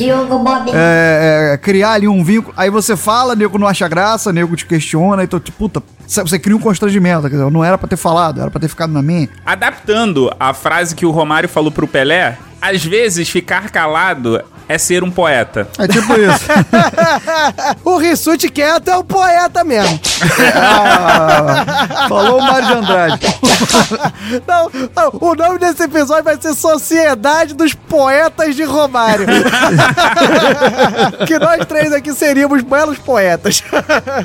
[0.76, 2.54] é, é, criar ali um vínculo.
[2.58, 6.56] Aí você fala, nego não acha graça, nego te questiona, então, tipo, puta, você cria
[6.56, 7.24] um constrangimento.
[7.24, 9.30] Quer dizer, não era pra ter falado, era pra ter ficado na minha.
[9.46, 15.04] Adaptando a frase que o Romário falou pro Pelé, às vezes ficar calado é ser
[15.04, 15.68] um poeta.
[15.78, 16.46] É tipo isso.
[17.84, 20.00] o Rissuti quieto é o poeta mesmo.
[20.56, 23.28] Ah, falou o Mário de Andrade.
[24.48, 29.26] Não, não, o nome desse episódio vai ser Sociedade dos Poetas de Romário.
[31.28, 33.62] que nós três aqui seríamos belos poetas.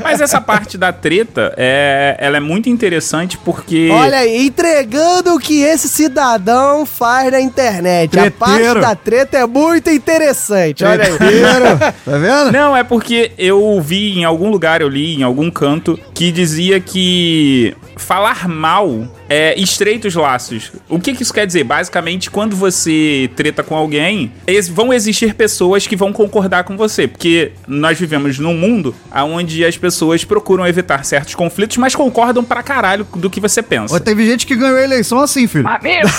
[0.03, 3.91] Mas essa parte da treta, é, ela é muito interessante porque...
[3.93, 8.19] Olha aí, entregando o que esse cidadão faz na internet.
[8.19, 8.81] A parte Treteiro.
[8.81, 10.36] da treta é muito interessante.
[10.85, 11.93] Olha aí.
[12.05, 12.53] Tá vendo?
[12.53, 16.79] Não, é porque eu vi em algum lugar, eu li em algum canto, que dizia
[16.81, 20.73] que falar mal é estreita os laços.
[20.89, 21.65] O que, que isso quer dizer?
[21.65, 24.33] Basicamente, quando você treta com alguém,
[24.73, 27.07] vão existir pessoas que vão concordar com você.
[27.07, 32.63] Porque nós vivemos num mundo onde as pessoas procuram evitar certos conflitos, mas concordam pra
[32.63, 33.95] caralho do que você pensa.
[33.95, 35.67] Ó, Teve gente que ganhou a eleição assim, filho.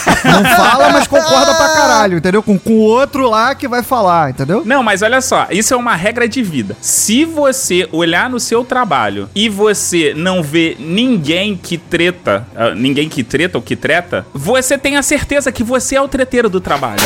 [0.26, 2.44] Não fala, mas concorda pra caralho, entendeu?
[2.44, 4.64] Com, com o outro lá que vai falar, entendeu?
[4.66, 6.76] Não, mas olha só, isso é uma regra de vida.
[6.82, 13.10] Se você olhar no seu trabalho e você não vê ninguém que treta, ah, ninguém
[13.10, 16.60] que treta ou que treta, você tem a certeza que você é o treteiro do
[16.60, 17.00] trabalho.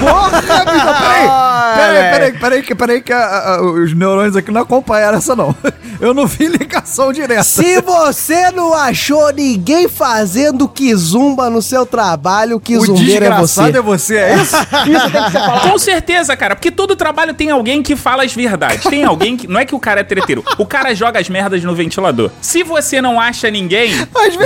[0.00, 1.26] Porra, bicho, peraí.
[1.76, 5.54] Peraí, peraí, peraí, que- peraí, que a- a- os neurônios aqui não acompanharam essa, não.
[6.00, 7.42] Eu não vi ligação direta.
[7.42, 13.60] Se você não achou ninguém fazendo kizumba no seu trabalho, kizumbeiro é você.
[13.62, 14.56] desgraçado é você, é isso?
[14.86, 15.70] Isso tem que ser falado.
[15.70, 18.84] Com certeza, cara, porque todo trabalho tem alguém que fala as verdades.
[18.84, 19.46] Tem alguém que.
[19.48, 22.30] Não é que o cara é treteiro, o cara joga as merdas no ventilador.
[22.42, 23.92] Se você não acha ninguém,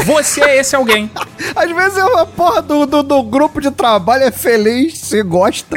[0.04, 0.89] você é esse alguém.
[0.90, 1.10] Alguém.
[1.54, 5.76] Às vezes é uma porra do, do, do grupo de trabalho é feliz, se gosta.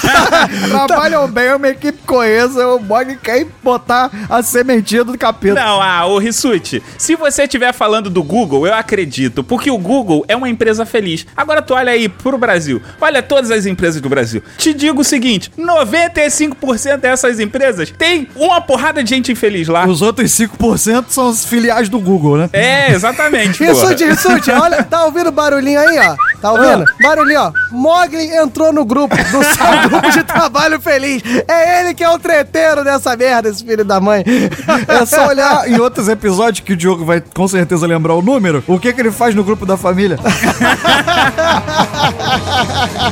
[0.68, 5.60] Trabalham bem, é uma equipe coesa, o Bog quer botar a sementinha do capítulo.
[5.60, 10.24] Não, ah, ô Rissuti, se você estiver falando do Google, eu acredito, porque o Google
[10.28, 11.26] é uma empresa feliz.
[11.36, 14.42] Agora tu olha aí pro Brasil, olha todas as empresas do Brasil.
[14.56, 19.86] Te digo o seguinte, 95% dessas empresas tem uma porrada de gente infeliz lá.
[19.86, 22.50] Os outros 5% são os filiais do Google, né?
[22.52, 23.72] É, exatamente, porra.
[23.72, 26.16] Rissuti, Rissuti, olha, tá ouvindo o barulhinho aí, ó?
[26.40, 26.84] Tá ouvindo?
[27.02, 27.52] Barulhinho, ó.
[27.70, 31.22] Mogli entrou no grupo, do seu grupo de trabalho feliz.
[31.48, 34.24] É ele que é o treteiro dessa merda, esse filho da mãe.
[34.88, 38.62] É só olhar em outros episódios que o Diogo vai com certeza lembrar o número,
[38.66, 40.18] o que que ele faz no grupo da família.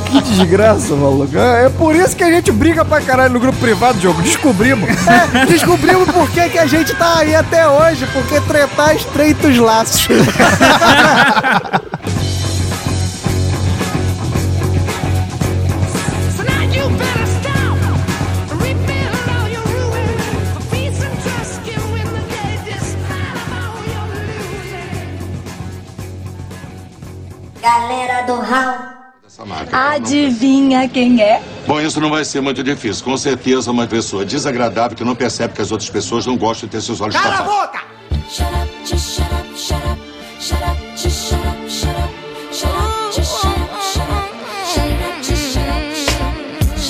[0.01, 1.37] que desgraça, maluco.
[1.39, 4.21] É é por isso que a gente briga pra caralho no grupo privado, Diogo.
[4.23, 4.89] Descobrimos.
[5.07, 9.59] É, descobrimos por que, que a gente tá aí até hoje, porque tretar estreita os
[9.59, 10.09] laços.
[27.63, 28.92] Galera do Raul.
[29.73, 31.43] Adivinha quem é?
[31.67, 33.05] Bom, isso não vai ser muito difícil.
[33.05, 36.73] Com certeza, uma pessoa desagradável que não percebe que as outras pessoas não gostam de
[36.77, 37.55] ter seus olhos Cala a tapados.
[37.55, 37.83] boca!
[38.29, 39.99] Shut up, just shut up, shut up,
[40.41, 42.11] shut up, just shut up, shut up,
[42.55, 43.02] shut up,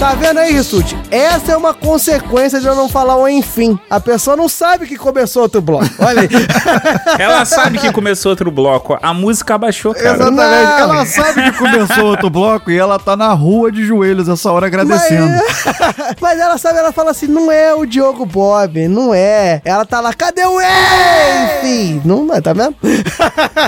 [0.02, 0.98] Tá vendo aí, Rissuti?
[1.12, 3.78] Essa é uma consequência de eu não falar o enfim.
[3.88, 5.86] A pessoa não sabe que começou outro bloco.
[6.00, 6.28] Olha aí.
[7.22, 10.16] Ela sabe que começou outro bloco, a música abaixou, cara.
[10.16, 10.34] Exatamente.
[10.34, 10.78] Não.
[10.80, 14.66] Ela sabe que começou outro bloco e ela tá na rua de joelhos essa hora
[14.66, 15.24] agradecendo.
[15.24, 19.62] Mas, mas ela sabe, ela fala assim, não é o Diogo Bob, não é.
[19.64, 22.02] Ela tá lá, cadê o enfim?
[22.04, 22.74] Não é, tá vendo?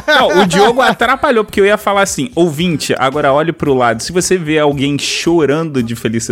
[0.07, 4.03] Não, o Diogo atrapalhou, porque eu ia falar assim, ouvinte, agora olhe pro lado.
[4.03, 6.24] Se você vê alguém chorando de felicidade,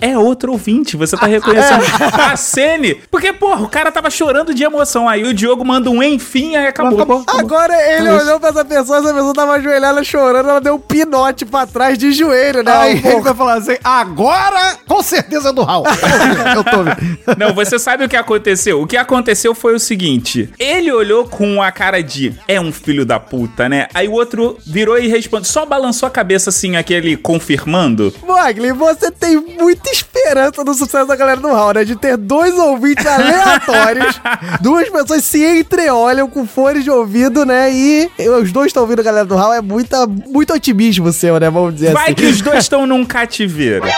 [0.00, 0.96] é outro ouvinte.
[0.96, 1.82] Você tá reconhecendo
[2.30, 2.96] a Sene.
[3.10, 5.08] Porque, porra, o cara tava chorando de emoção.
[5.08, 7.24] Aí o Diogo manda um enfim, aí acabou.
[7.28, 8.24] Agora ele É isso.
[8.24, 11.96] olhou pra essa pessoa, essa pessoa tava ajoelhada chorando, ela deu um pinote pra trás
[11.96, 12.72] de joelho, né?
[12.72, 15.84] Aí ele vai falar assim, agora com certeza é do Raul.
[16.54, 17.36] Eu tô ouvindo.
[17.38, 18.80] Não, você sabe o que aconteceu?
[18.82, 23.04] O que aconteceu foi o seguinte: ele olhou com a cara de é um filho
[23.04, 23.86] da puta, né?
[23.94, 28.12] Aí o outro virou e respondeu, só balançou a cabeça assim, aquele confirmando.
[28.26, 31.84] Mogli, você tem muita esperança no sucesso da galera do Raul, né?
[31.84, 34.20] De ter dois ouvintes aleatórios,
[34.60, 37.72] duas pessoas se entreolham com fones de ouvido, né?
[37.72, 41.50] E os dois estão ouvindo a galera do Raul, é muita, muito otimismo seu, né?
[41.50, 42.14] Vamos dizer Vai assim.
[42.14, 43.84] que os dois estão num cativeiro.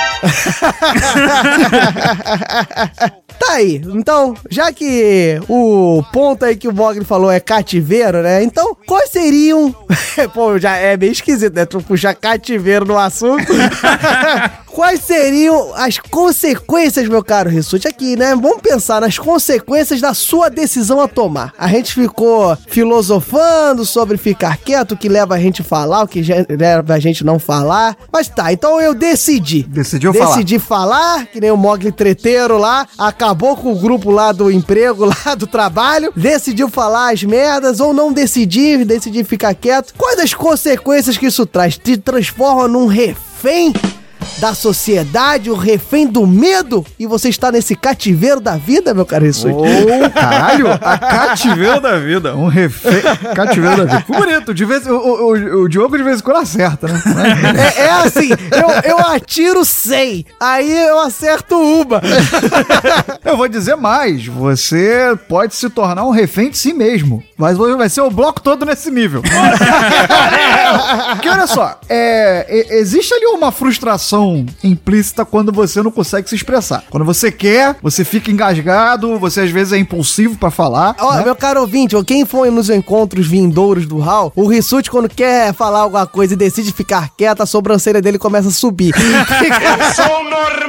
[3.39, 3.83] Tá aí.
[3.85, 8.43] Então, já que o ponto aí que o Mogli falou é cativeiro, né?
[8.43, 9.75] Então, quais seriam.
[10.33, 11.67] Pô, já é meio esquisito, né?
[11.67, 13.53] Tu puxar cativeiro no assunto.
[14.73, 18.35] Quais seriam as consequências, meu caro Rissuti, aqui, né?
[18.35, 21.53] Vamos pensar nas consequências da sua decisão a tomar.
[21.59, 26.09] A gente ficou filosofando sobre ficar quieto, o que leva a gente a falar, o
[26.09, 27.97] que leva a gente não falar.
[28.13, 29.63] Mas tá, então eu decidi.
[29.63, 30.37] Decidiu falar.
[30.37, 35.05] Decidi falar, que nem o Mogli treteiro lá, acabou com o grupo lá do emprego,
[35.27, 39.93] lá do trabalho, decidiu falar as merdas ou não decidir, decidir ficar quieto.
[39.97, 41.77] Quais as consequências que isso traz?
[41.77, 43.73] Te transforma num refém
[44.39, 46.85] da sociedade, o refém do medo?
[46.99, 49.55] E você está nesse cativeiro da vida, meu caro Rissuti?
[49.55, 52.37] Ô, caralho, a cativeiro da vida.
[52.37, 53.03] Um refém.
[53.35, 54.01] Cativeiro da vida.
[54.01, 54.55] Ficou bonito.
[54.55, 57.01] De vez, o, o, o- o Diogo de vez em quando acerta, né?
[57.77, 62.01] É, é assim, eu, eu atiro 100, aí eu acerto uma.
[63.25, 64.27] Eu vou dizer mais.
[64.27, 67.23] Você pode se tornar um refém de si mesmo.
[67.43, 69.21] Mas vai ser o bloco todo nesse nível.
[71.11, 76.85] Porque olha só, é, existe ali uma frustração implícita quando você não consegue se expressar.
[76.89, 80.95] Quando você quer, você fica engasgado, você às vezes é impulsivo pra falar.
[81.01, 81.25] Ó, né?
[81.25, 85.81] meu caro ouvinte, quem foi nos encontros vindouros do Hall, o Rissuti, quando quer falar
[85.81, 88.95] alguma coisa e decide ficar quieto, a sobrancelha dele começa a subir.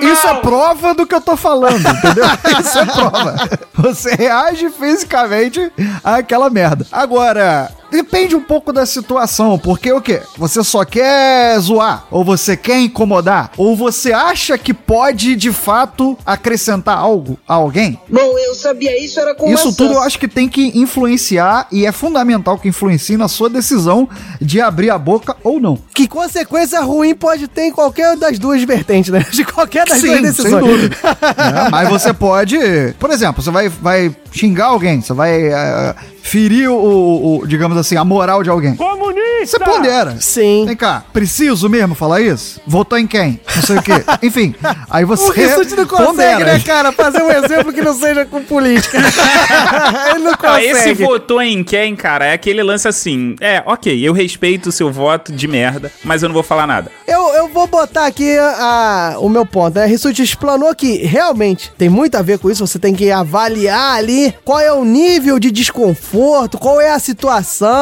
[0.01, 2.25] Isso é prova do que eu tô falando, entendeu?
[2.59, 3.49] Isso é prova.
[3.75, 5.71] Você reage fisicamente
[6.03, 6.62] àquela merda.
[6.91, 10.21] Agora, depende um pouco da situação, porque o quê?
[10.37, 16.17] Você só quer zoar, ou você quer incomodar, ou você acha que pode de fato
[16.25, 17.99] acrescentar algo a alguém?
[18.09, 19.77] Bom, eu sabia isso, era com Isso maçã.
[19.77, 24.09] tudo eu acho que tem que influenciar e é fundamental que influencie na sua decisão
[24.41, 25.77] de abrir a boca ou não.
[25.93, 29.25] que consequência ruim pode ter em qualquer das duas vertentes, né?
[29.31, 30.51] De qualquer das duas Sim, decisões.
[30.53, 30.97] sem dúvida.
[31.65, 32.57] É, mas você pode,
[32.99, 37.77] por exemplo, você vai, vai xingar alguém, você vai eh, ferir o, o- o, digamos
[37.77, 38.75] assim, a moral de alguém.
[38.75, 39.23] Comunista!
[39.45, 40.15] Você pondera.
[40.19, 40.65] Sim.
[40.65, 42.61] Vem cá, preciso mesmo falar isso?
[42.65, 43.39] Votou em quem?
[43.55, 44.03] Não sei o quê.
[44.23, 44.55] Enfim,
[44.89, 46.45] aí você O Rissuti não consegue, pondera.
[46.45, 48.97] né, cara, fazer um exemplo que não seja com política.
[50.09, 50.65] Ele não consegue.
[50.67, 53.35] esse votou em quem, cara, é aquele lance assim.
[53.41, 56.91] É, ok, eu respeito o seu voto de merda, mas eu não vou falar nada.
[57.07, 59.85] Eu, eu vou botar aqui a, o meu ponto, né?
[59.85, 62.65] Rissuti explanou que realmente tem muito a ver com isso.
[62.65, 67.72] Você tem que avaliar ali qual é o nível de desconforto, qual é a situação,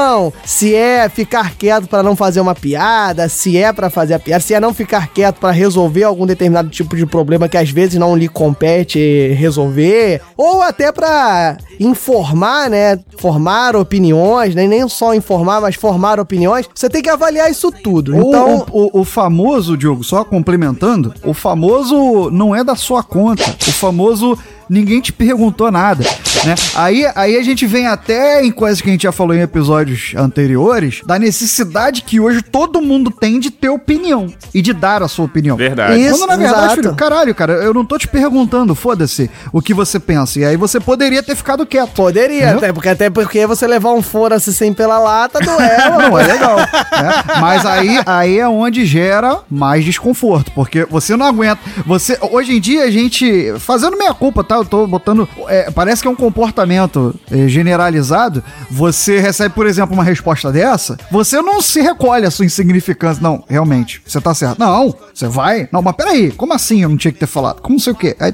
[0.46, 4.42] se é ficar quieto pra não fazer uma piada, se é pra fazer a piada,
[4.42, 8.00] se é não ficar quieto pra resolver algum determinado tipo de problema que às vezes
[8.00, 13.00] não lhe compete resolver, ou até pra informar, né?
[13.18, 14.68] Formar opiniões, né?
[14.68, 16.68] Nem só informar, mas formar opiniões.
[16.74, 18.16] Você tem que avaliar isso tudo.
[18.16, 23.44] Então, o, o, o famoso, Diogo, só complementando, o famoso não é da sua conta.
[23.68, 24.38] O famoso
[24.70, 26.04] ninguém te perguntou nada,
[26.46, 26.56] né?
[26.76, 30.14] Aí, aí a gente vem até em coisas que a gente já falou em episódios
[30.16, 35.08] anteriores, da necessidade que hoje todo mundo tem de ter opinião e de dar a
[35.08, 35.56] sua opinião.
[35.58, 36.00] Verdade.
[36.00, 36.82] Isso, Quando na verdade, exato.
[36.82, 40.40] filho, caralho, cara, eu não tô te perguntando, foda-se, o que você pensa.
[40.40, 41.92] E aí você poderia ter ficado quieto.
[41.92, 46.10] Poderia, até porque, até porque você levar um fora-se sem pela lata duela.
[46.10, 46.58] Não, é legal.
[46.58, 47.24] né?
[47.40, 51.62] Mas aí, aí é onde gera mais desconforto, porque você não aguenta.
[51.86, 54.56] Você, hoje em dia, a gente, fazendo meia culpa, tá?
[54.56, 55.28] Eu tô botando.
[55.48, 58.42] é, parece que é um comportamento é, generalizado.
[58.70, 63.22] Você recebe, por exemplo, uma resposta dessa, você não se recolhe a sua insignificância.
[63.22, 64.58] Não, realmente, você tá certo.
[64.58, 65.68] Não, você vai.
[65.72, 67.62] Não, mas peraí, como assim eu não tinha que ter falado?
[67.62, 68.16] Como sei o quê?
[68.20, 68.34] Aí,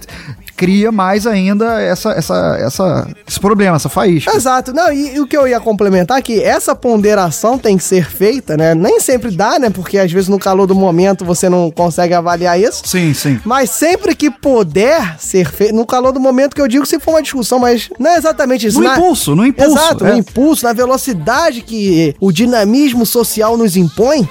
[0.58, 4.36] cria mais ainda essa, essa, essa, esse problema, essa faísca.
[4.36, 4.74] Exato.
[4.74, 8.10] Não, e, e o que eu ia complementar é que essa ponderação tem que ser
[8.10, 8.74] feita, né?
[8.74, 9.70] Nem sempre dá, né?
[9.70, 12.82] Porque às vezes no calor do momento você não consegue avaliar isso.
[12.86, 13.40] Sim, sim.
[13.46, 17.12] Mas sempre que puder ser feito, no calor do momento que eu digo se for
[17.12, 18.80] uma discussão, mas não é exatamente isso.
[18.80, 20.12] No Na- impulso, no impulso, Exato, é.
[20.12, 24.28] no impulso, na velocidade que o dinamismo social nos impõe.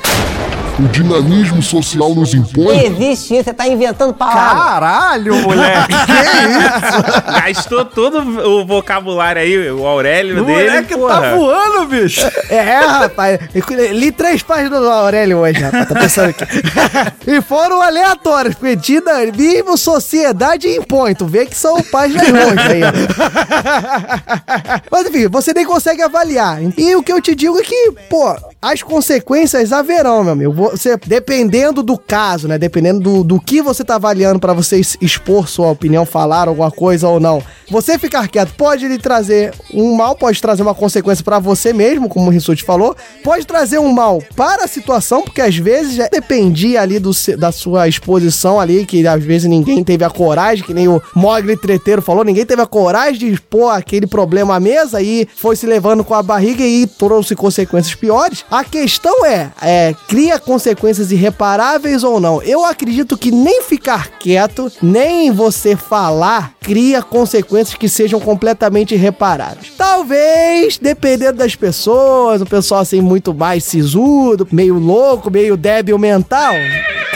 [0.78, 2.84] O dinamismo social nos impõe.
[2.84, 4.62] Existe isso, você tá inventando palavras.
[4.62, 5.94] Caralho, moleque!
[7.46, 10.68] Gastou todo o vocabulário aí, o Aurélio O dele.
[10.68, 11.20] moleque porra.
[11.22, 12.20] tá voando, bicho!
[12.50, 13.38] É, rapaz.
[13.54, 13.64] Eu
[13.94, 15.88] li três páginas do Aurélio hoje, rapaz.
[15.88, 16.44] Tá pensando aqui.
[17.26, 21.14] e foram aleatórios, porque dinamismo, sociedade impõe.
[21.14, 22.82] Tu vê que são páginas longe aí.
[22.84, 22.92] ó.
[24.92, 26.58] Mas enfim, você nem consegue avaliar.
[26.76, 30.52] E o que eu te digo é que, pô, as consequências haverão, meu amigo.
[30.52, 32.58] Você, dependendo do caso, né?
[32.58, 37.06] Dependendo do, do que você tá avaliando pra você expor sua opinião, falar alguma coisa
[37.08, 37.42] ou não.
[37.70, 42.08] Você ficar quieto pode lhe trazer um mal, pode trazer uma consequência pra você mesmo,
[42.08, 42.96] como o Rissuti falou.
[43.22, 47.52] Pode trazer um mal para a situação, porque às vezes já dependia ali do, da
[47.52, 52.00] sua exposição ali, que às vezes ninguém teve a coragem, que nem o Mogli Treteiro
[52.00, 56.04] falou, ninguém teve a coragem de expor aquele problema à mesa e foi se levando
[56.04, 58.44] com a barriga e trouxe consequências piores.
[58.50, 62.40] A questão é, é, cria consequências irreparáveis ou não?
[62.42, 69.72] Eu acredito que nem ficar quieto, nem você falar, cria consequências que sejam completamente irreparáveis.
[69.76, 76.54] Talvez, dependendo das pessoas, o pessoal assim muito mais sisudo, meio louco, meio débil mental,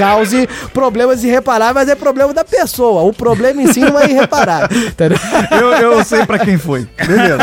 [0.00, 3.02] cause problemas irreparáveis, mas é problema da pessoa.
[3.02, 4.68] O problema em si não é irreparável.
[4.76, 5.18] Entendeu?
[5.50, 6.86] Eu, eu sei pra quem foi.
[7.06, 7.38] Beleza.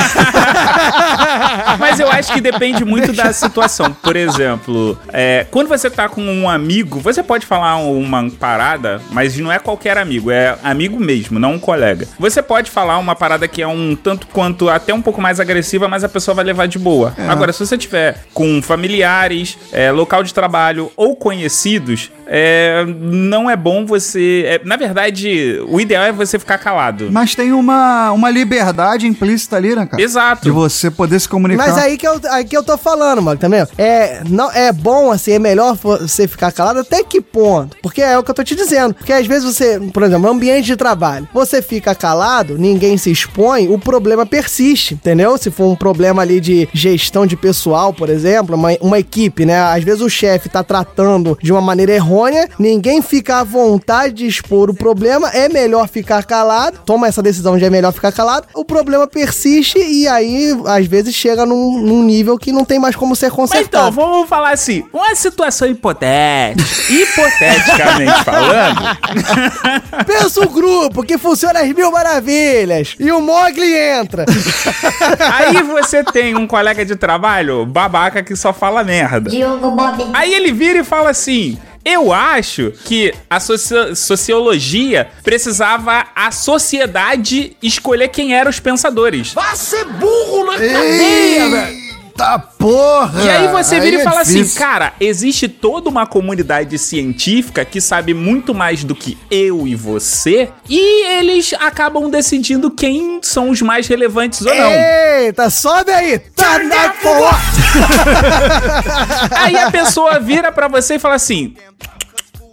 [1.80, 3.92] Mas eu acho que depende muito da situação.
[3.94, 9.38] Por exemplo, é, quando você tá com um amigo, você pode falar uma parada, mas
[9.38, 12.08] não é qualquer amigo, é amigo mesmo, não um colega.
[12.20, 15.88] Você pode falar uma parada que é um tanto quanto até um pouco mais agressiva,
[15.88, 17.14] mas a pessoa vai levar de boa.
[17.18, 17.28] É.
[17.28, 22.47] Agora, se você tiver com familiares, é, local de trabalho ou conhecidos, é,
[22.86, 24.44] não é bom você.
[24.46, 27.10] é, na verdade, o ideal é você ficar calado.
[27.12, 30.02] Mas tem uma, uma liberdade implícita ali, né, cara?
[30.02, 30.44] Exato.
[30.44, 31.68] De você poder se comunicar.
[31.68, 33.70] Mas aí que, eu, aí que eu tô falando, mano, tá vendo?
[33.78, 37.78] É, não, é bom, assim, é melhor você ficar calado até que ponto?
[37.82, 38.94] Porque é o que eu tô te dizendo.
[38.94, 43.68] Porque às vezes você, por exemplo, ambiente de trabalho, você fica calado, ninguém se expõe,
[43.68, 45.38] o problema persiste, entendeu?
[45.38, 49.60] Se for um problema ali de gestão de pessoal, por exemplo, uma, uma equipe, né?
[49.60, 52.27] Às vezes o chefe tá tratando de uma maneira errônea,
[52.58, 57.58] ninguém fica à vontade de expor o problema, é melhor ficar calado, toma essa decisão
[57.58, 62.04] de é melhor ficar calado, o problema persiste e aí, às vezes, chega num, num
[62.04, 63.90] nível que não tem mais como ser Mas consertado.
[63.90, 68.98] então, vamos falar assim, uma situação hipotética, hipoteticamente falando,
[70.06, 74.26] Pensa um grupo que funciona às mil maravilhas e o Mogli entra.
[75.34, 79.30] aí você tem um colega de trabalho babaca que só fala merda.
[79.30, 80.10] Diogo Bob.
[80.14, 81.58] Aí ele vira e fala assim:
[81.90, 89.32] Eu acho que a soci- sociologia precisava a sociedade escolher quem eram os pensadores.
[89.34, 91.88] Vá ser burro na cadeia, velho!
[92.18, 93.24] Eita porra!
[93.24, 94.60] E aí você vira Aí e é fala assim, difícil.
[94.60, 100.50] cara, existe toda uma comunidade científica que sabe muito mais do que eu e você,
[100.68, 104.72] e eles acabam decidindo quem são os mais relevantes ou não.
[104.72, 106.18] Eita, sobe aí!
[106.36, 107.38] Tá na porra!
[109.40, 111.54] Aí a pessoa vira pra você e fala assim: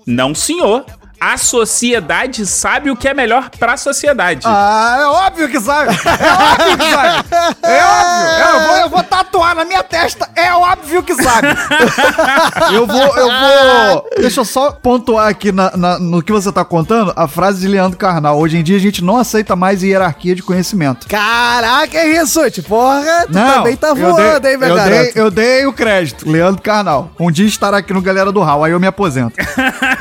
[0.07, 0.85] Não, senhor.
[1.21, 4.43] A sociedade sabe o que é melhor pra sociedade.
[4.45, 5.95] Ah, é óbvio que sabe.
[5.95, 7.25] É óbvio que sabe.
[7.63, 8.45] É óbvio.
[8.45, 10.29] Eu vou, eu vou tatuar na minha testa.
[10.37, 11.49] É óbvio que sabe.
[12.75, 14.09] Eu vou, eu vou.
[14.19, 17.69] Deixa eu só pontuar aqui na- na- no que você tá contando a frase de
[17.69, 18.39] Leandro Carnal.
[18.39, 21.07] Hoje em dia a gente não aceita mais hierarquia de conhecimento.
[21.09, 22.63] Caraca, é isso, tio.
[22.65, 24.95] Porra, tu também tá eu voando, dei, hein, meu eu garoto?
[25.03, 27.11] dei, eu dei o crédito, Leandro Carnal.
[27.19, 29.35] Um dia estará aqui no Galera do Hall, aí eu me aposento.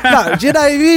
[0.03, 0.35] Não,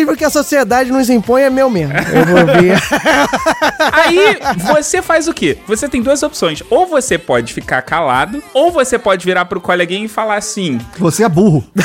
[0.06, 1.92] dinamismo que a sociedade nos impõe é meu mesmo.
[1.92, 2.78] Eu vou ver.
[3.92, 4.38] Aí
[4.72, 5.58] você faz o quê?
[5.66, 6.62] Você tem duas opções.
[6.70, 11.24] Ou você pode ficar calado, ou você pode virar pro coleguinha e falar assim: Você
[11.24, 11.66] é burro.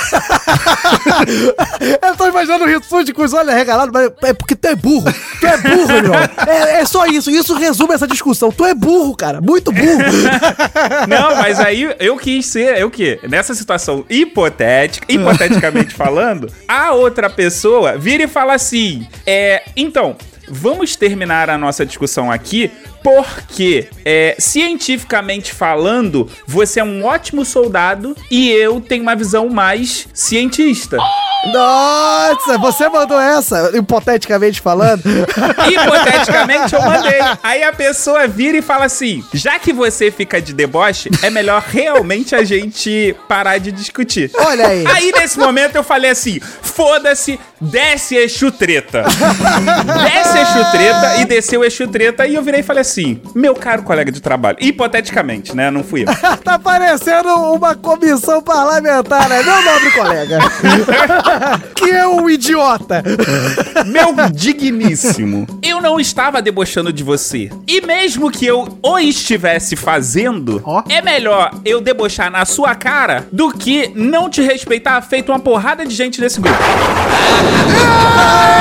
[2.02, 5.12] Eu tô imaginando o Rissuti com os olhos arregalados, mas é porque tu é burro.
[5.40, 6.16] Tu é burro, irmão.
[6.48, 7.32] É, é só isso.
[7.32, 8.52] Isso resume essa discussão.
[8.52, 9.40] Tu é burro, cara.
[9.42, 10.02] Muito burro.
[11.08, 17.30] Não, mas aí eu quis ser, eu que nessa situação hipotética, hipoteticamente falando, a outra
[17.30, 20.18] pessoa vira e fala assim: é, então,
[20.50, 22.70] vamos terminar a nossa discussão aqui.
[23.04, 30.08] Porque, é, cientificamente falando, você é um ótimo soldado e eu tenho uma visão mais
[30.14, 30.98] cientista.
[31.46, 35.02] Nossa, você mandou essa, hipoteticamente falando.
[35.72, 37.20] Hipoteticamente eu mandei.
[37.42, 41.64] Aí a pessoa vira e fala assim: já que você fica de deboche, é melhor
[41.68, 44.30] realmente a gente parar de discutir.
[44.36, 44.86] Olha aí.
[44.86, 49.04] Aí nesse momento eu falei assim: foda-se, desce Exu Treta.
[50.04, 52.28] desce Exu Treta e desceu Exu Treta.
[52.28, 52.91] E eu virei e falei assim:
[53.36, 55.72] meu caro colega de trabalho, hipoteticamente, né?
[55.72, 56.08] Não fui eu.
[56.44, 60.40] tá parecendo uma comissão parlamentar, né, meu nobre colega?
[61.76, 63.04] que é um idiota.
[63.88, 67.50] Meu digníssimo, eu não estava debochando de você.
[67.68, 73.52] E mesmo que eu o estivesse fazendo, é melhor eu debochar na sua cara do
[73.52, 76.58] que não te respeitar feito uma porrada de gente nesse grupo.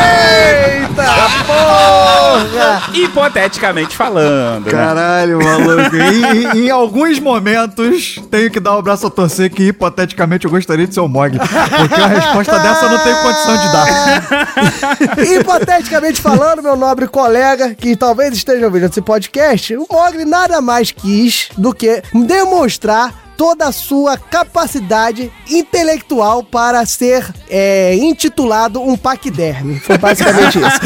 [2.94, 4.70] Hipoteticamente falando, né?
[4.70, 5.96] Caralho, maluco.
[5.96, 10.50] E, e- em alguns momentos, tenho que dar o braço a torcer que, hipoteticamente, eu
[10.50, 11.38] gostaria de ser o Mog.
[11.38, 15.20] Porque a resposta dessa eu não tenho condição de dar.
[15.40, 20.90] Hipoteticamente falando, meu nobre colega, que talvez esteja ouvindo esse podcast, o Mogli nada mais
[20.90, 29.80] quis do que demonstrar toda a sua capacidade intelectual para ser é, intitulado um paquiderme.
[29.80, 30.80] Foi basicamente isso.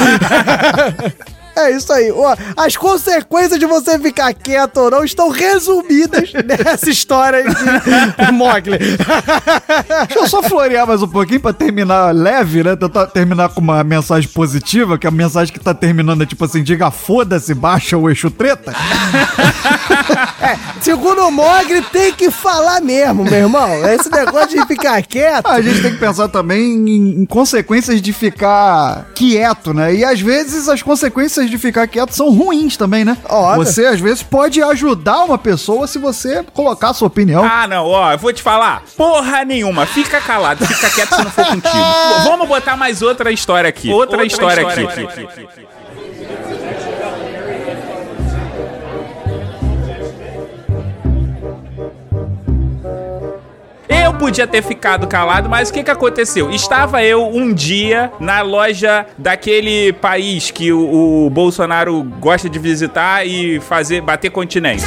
[1.57, 2.11] É isso aí.
[2.11, 8.79] Ó, as consequências de você ficar quieto ou não estão resumidas nessa história de Mogli.
[10.09, 12.77] Deixa eu só florear mais um pouquinho pra terminar leve, né?
[12.77, 16.63] Tentar terminar com uma mensagem positiva, que a mensagem que tá terminando é tipo assim,
[16.63, 18.73] diga foda-se, baixa o eixo treta.
[20.41, 23.89] É, segundo o Mogli, tem que falar mesmo, meu irmão.
[23.89, 25.47] Esse negócio de ficar quieto.
[25.47, 29.95] A gente tem que pensar também em, em consequências de ficar quieto, né?
[29.95, 33.17] E às vezes as consequências de ficar quieto são ruins também, né?
[33.57, 37.45] Você às vezes pode ajudar uma pessoa se você colocar a sua opinião.
[37.45, 38.83] Ah, não, ó, eu vou te falar.
[38.97, 41.75] Porra nenhuma, fica calado, fica quieto se não for contigo.
[42.25, 43.91] Vamos botar mais outra história aqui.
[43.91, 44.87] Outra, história, aqui.
[53.89, 56.51] Eu podia ter ficado calado, mas o que que aconteceu?
[56.51, 63.27] Estava eu um dia na loja daquele país que o, o Bolsonaro gosta de visitar
[63.27, 64.85] e fazer bater continente.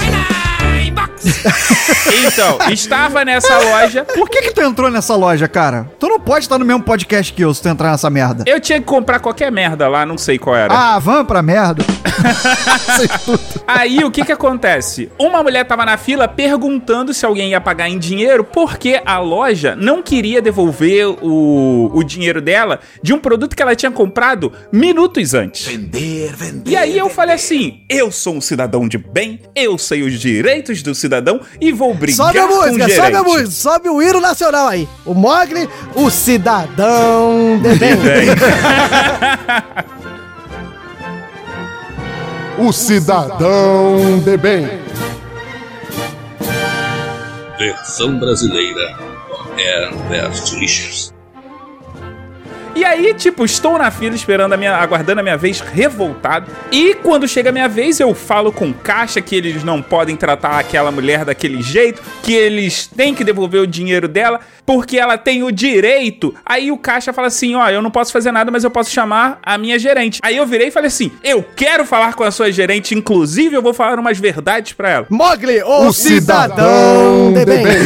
[2.25, 4.05] Então, estava nessa loja.
[4.05, 5.89] Por que que tu entrou nessa loja, cara?
[5.99, 8.43] Tu não pode estar no mesmo podcast que eu se tu entrar nessa merda.
[8.47, 10.73] Eu tinha que comprar qualquer merda lá, não sei qual era.
[10.73, 11.83] Ah, vamos pra merda.
[13.67, 15.09] Aí o que que acontece?
[15.19, 19.75] Uma mulher tava na fila perguntando se alguém ia pagar em dinheiro porque a loja
[19.75, 25.33] não queria devolver o, o dinheiro dela de um produto que ela tinha comprado minutos
[25.33, 25.67] antes.
[25.67, 26.71] Vender, vender.
[26.71, 30.81] E aí eu falei assim: eu sou um cidadão de bem, eu sei os direitos
[30.81, 31.16] do cidadão
[31.59, 32.95] e vou brigar Sobe a com o música, gerente.
[32.95, 34.87] sobe a música, sobe o hino nacional aí.
[35.05, 37.97] O Mogli, o cidadão de bem.
[42.59, 44.67] O cidadão de bem.
[47.59, 48.97] Versão brasileira
[49.57, 51.13] Herbert Richards.
[52.77, 56.45] E aí, tipo, estou na fila esperando a minha, aguardando a minha vez revoltado.
[56.71, 60.15] E quando chega a minha vez, eu falo com o caixa que eles não podem
[60.15, 65.17] tratar aquela mulher daquele jeito, que eles têm que devolver o dinheiro dela porque ela
[65.17, 66.35] tem o direito.
[66.45, 69.39] Aí o caixa fala assim: "Ó, eu não posso fazer nada, mas eu posso chamar
[69.41, 70.19] a minha gerente".
[70.21, 73.61] Aí eu virei e falei assim: "Eu quero falar com a sua gerente, inclusive eu
[73.61, 75.07] vou falar umas verdades pra ela".
[75.09, 77.63] Mogli, o, O cidadão cidadão de de bem.
[77.63, 77.77] bem.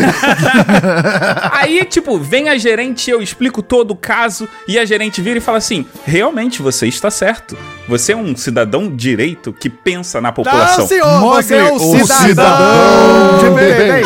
[1.52, 5.42] Aí, tipo, vem a gerente, eu explico todo o caso e a gerente vira e
[5.42, 7.58] fala assim: "Realmente você está certo.
[7.88, 10.80] Você é um cidadão direito que pensa na população".
[10.80, 14.04] Não, senhor, você é o o cidadão, cidadão de bem.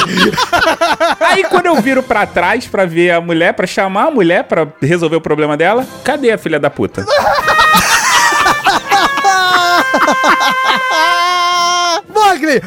[1.19, 4.67] Aí quando eu viro pra trás pra ver a mulher, pra chamar a mulher pra
[4.81, 7.05] resolver o problema dela, cadê a filha da puta?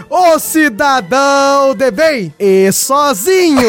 [0.09, 3.69] O cidadão de bem e sozinho.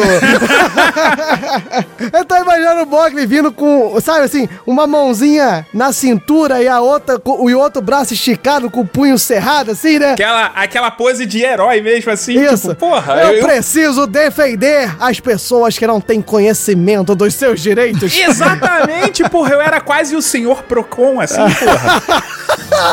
[2.12, 6.80] Eu tô imaginando o Mogli vindo com, sabe assim, uma mãozinha na cintura e a
[6.80, 10.12] outra com, e o outro braço esticado com o punho cerrado, assim, né?
[10.12, 12.68] Aquela, aquela pose de herói mesmo, assim, Isso.
[12.70, 18.16] tipo, porra, eu, eu, preciso defender as pessoas que não têm conhecimento dos seus direitos.
[18.16, 22.22] Exatamente, porra, eu era quase o senhor Procon, assim, porra.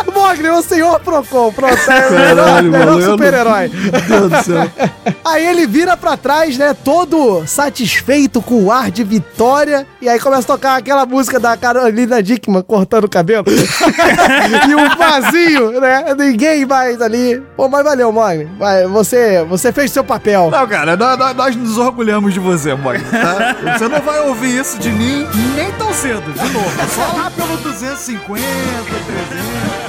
[0.14, 3.70] Mogli, o senhor Procon, pronto, é melhor, Caralho, melhor mano, eu super-herói.
[3.74, 4.72] Meu Deus do céu.
[5.26, 10.18] Aí ele vira pra trás, né, todo satisfeito com o ar de vitória, e aí
[10.20, 13.44] começa a tocar aquela música da Carolina Dickman cortando o cabelo.
[14.70, 16.14] e um vazio, né?
[16.18, 17.42] Ninguém mais ali.
[17.58, 18.48] Pô, mas valeu, Mogli.
[18.58, 20.50] Vai, você, você fez seu papel.
[20.50, 23.56] Não, cara, nós, nós- nós nos orgulhamos de você, Mogli, tá?
[23.78, 26.72] Você não vai ouvir isso de mim nem tão cedo, de novo.
[26.96, 28.42] Só lá pelo 250,
[29.06, 29.87] 300.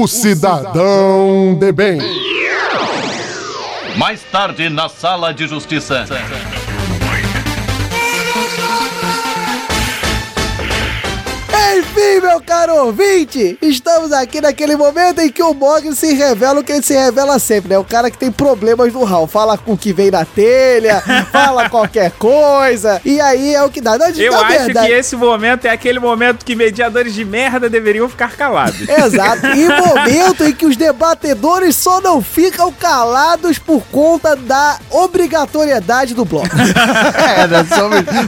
[0.00, 1.98] O cidadão de bem.
[3.96, 6.06] Mais tarde, na sala de justiça.
[12.38, 16.70] Meu caro ouvinte, estamos aqui naquele momento em que o Mogli se revela o que
[16.70, 17.78] ele se revela sempre, né?
[17.78, 19.26] O cara que tem problemas no Hall.
[19.26, 23.80] Fala com o que vem na telha, fala qualquer coisa, e aí é o que
[23.80, 23.98] dá.
[23.98, 28.08] Não, Eu acho verdade- que esse momento é aquele momento que mediadores de merda deveriam
[28.08, 28.80] ficar calados.
[28.88, 29.46] Exato.
[29.46, 36.24] E momento em que os debatedores só não ficam calados por conta da obrigatoriedade do
[36.24, 36.48] bloco.
[37.18, 37.66] É, né?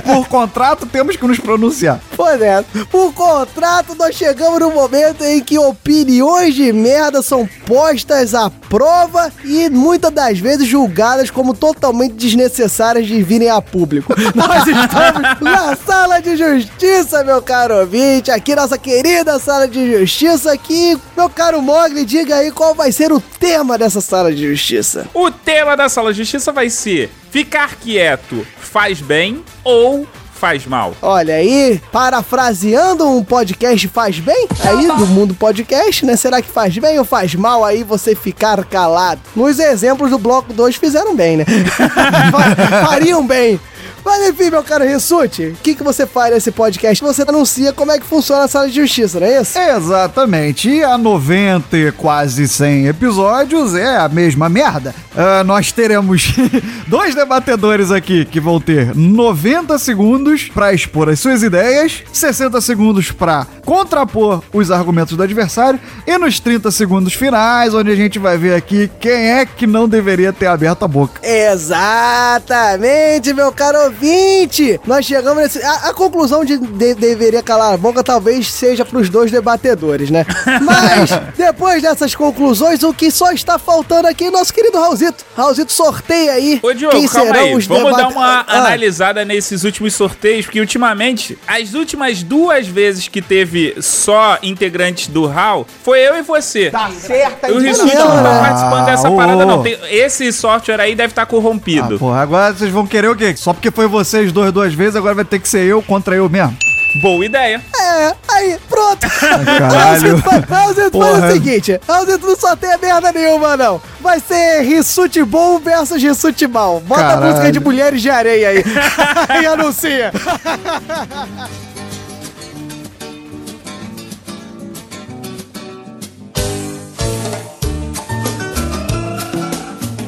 [0.05, 2.01] por contrato temos que nos pronunciar.
[2.17, 2.65] Pois é.
[2.91, 9.31] Por contrato, nós chegamos no momento em que opiniões de merda são postas à prova
[9.45, 14.15] e muitas das vezes julgadas como totalmente desnecessárias de virem a público.
[14.35, 20.51] Nós estamos na sala de justiça, meu caro ouvinte, aqui nossa querida sala de justiça
[20.51, 20.99] aqui.
[21.15, 25.07] Meu caro Mogli, diga aí qual vai ser o tema dessa sala de justiça.
[25.13, 30.07] O tema da sala de justiça vai ser ficar quieto faz bem ou
[30.41, 30.95] faz mal.
[31.03, 34.49] Olha aí, parafraseando um podcast faz bem?
[34.65, 36.17] Aí, do mundo podcast, né?
[36.17, 39.21] Será que faz bem ou faz mal aí você ficar calado?
[39.37, 41.45] Nos exemplos do bloco 2 fizeram bem, né?
[42.33, 43.61] Fa- Fariam bem.
[44.05, 47.03] Mas enfim, meu caro Rissuti, o que, que você faz nesse podcast?
[47.03, 49.59] Você anuncia como é que funciona a sala de justiça, não é isso?
[49.59, 50.69] Exatamente.
[50.69, 54.95] E a 90 e quase 100 episódios é a mesma merda.
[55.17, 56.35] Ah, nós teremos
[56.87, 63.11] dois debatedores aqui que vão ter 90 segundos para expor as suas ideias, 60 segundos
[63.11, 68.39] para contrapor os argumentos do adversário e nos 30 segundos finais, onde a gente vai
[68.39, 71.21] ver aqui quem é que não deveria ter aberto a boca.
[71.23, 74.81] Exatamente, meu caro ouvinte!
[74.87, 75.63] Nós chegamos nesse.
[75.63, 80.25] A, a conclusão de, de- deveria calar a boca talvez seja pros dois debatedores, né?
[80.63, 85.25] Mas, depois dessas conclusões, o que só está faltando aqui é nosso querido Raulzito.
[85.37, 87.55] Raulzito, sorteia aí Ô, Diogo, quem calma serão aí.
[87.55, 93.09] os Vamos dar uma Ah, analisada nesses últimos sorteios, porque ultimamente, as últimas duas vezes
[93.09, 96.71] que teve só integrantes do HAL, foi eu e você.
[96.71, 99.63] Tá certa O Rissuti não tá participando dessa parada, não.
[99.63, 101.97] Tem- esse software aí deve estar corrompido.
[101.97, 103.35] Ah, porra, agora vocês vão querer o quê?
[103.37, 106.29] Só porque foi vocês dois duas vezes, agora vai ter que ser eu contra eu
[106.29, 106.57] mesmo.
[106.97, 107.63] Boa ideia.
[107.81, 109.07] É, aí, pronto.
[109.09, 110.17] caralho.
[110.49, 113.81] Raulzito faz, o seguinte: Raulzito não sorteia merda nenhuma, não.
[114.01, 116.81] Vai ser Rissuti bom versus Rissuti mal.
[116.81, 117.31] Bota a Caralho.
[117.31, 118.65] música de Mulheres de Areia aí.
[119.41, 120.11] e anuncia.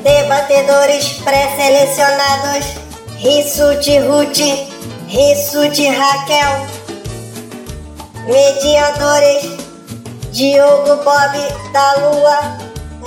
[0.03, 2.82] Debatedores pré-selecionados:
[3.23, 4.66] Rissuti Ruti,
[5.07, 6.66] Rissuti Raquel.
[8.27, 9.45] Mediadores:
[10.33, 12.59] Diogo Bob da Lua.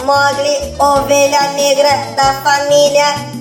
[0.05, 3.35] Mogli, ovelha negra da família.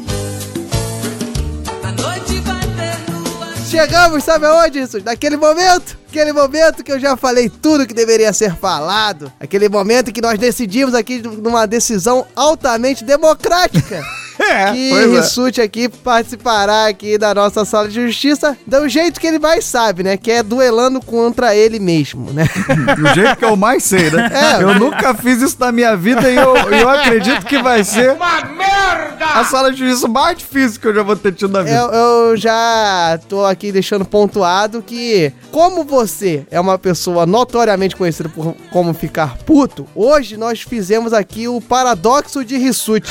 [3.71, 5.01] Chegamos, sabe aonde isso?
[5.05, 9.33] Naquele momento, aquele momento que eu já falei tudo que deveria ser falado.
[9.39, 14.03] Aquele momento que nós decidimos aqui numa decisão altamente democrática.
[14.39, 15.07] É, que é.
[15.07, 20.03] Rissuti aqui participará aqui da nossa sala de justiça do jeito que ele mais sabe,
[20.03, 20.17] né?
[20.17, 22.45] Que é duelando contra ele mesmo, né?
[22.97, 24.31] Do jeito que eu mais sei, né?
[24.33, 24.63] É.
[24.63, 28.45] eu nunca fiz isso na minha vida e eu, eu acredito que vai ser uma
[28.45, 29.25] merda!
[29.35, 31.75] A sala de justiça mais difícil que eu já vou ter tido na vida.
[31.75, 38.29] Eu, eu já tô aqui deixando pontuado que, como você é uma pessoa notoriamente conhecida
[38.29, 43.11] por como ficar puto, hoje nós fizemos aqui o paradoxo de Rissuti.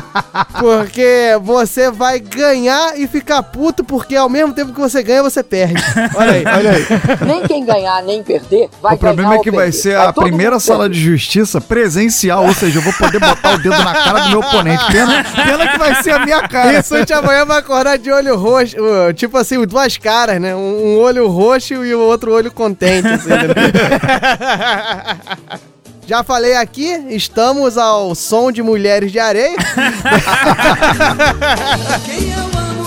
[0.60, 5.42] porque você vai ganhar e ficar puto, porque ao mesmo tempo que você ganha, você
[5.42, 5.82] perde.
[6.14, 6.86] Olha aí, olha aí.
[7.26, 10.12] Nem quem ganhar, nem perder, vai o problema ganhar é que vai ser Vai a
[10.12, 10.94] primeira sala perder.
[10.94, 14.40] de justiça presencial, ou seja, eu vou poder botar o dedo na cara do meu
[14.40, 14.84] oponente.
[14.92, 16.70] Pena, pena que vai ser a minha cara.
[16.72, 20.54] Rissuti amanhã vai acordar de olho roxo, uh, tipo assim, duas caras, né?
[20.54, 23.08] Um, um olho roxo e o outro olho contente.
[23.08, 23.38] assim, né?
[26.10, 29.56] Já falei aqui, estamos ao som de Mulheres de Areia.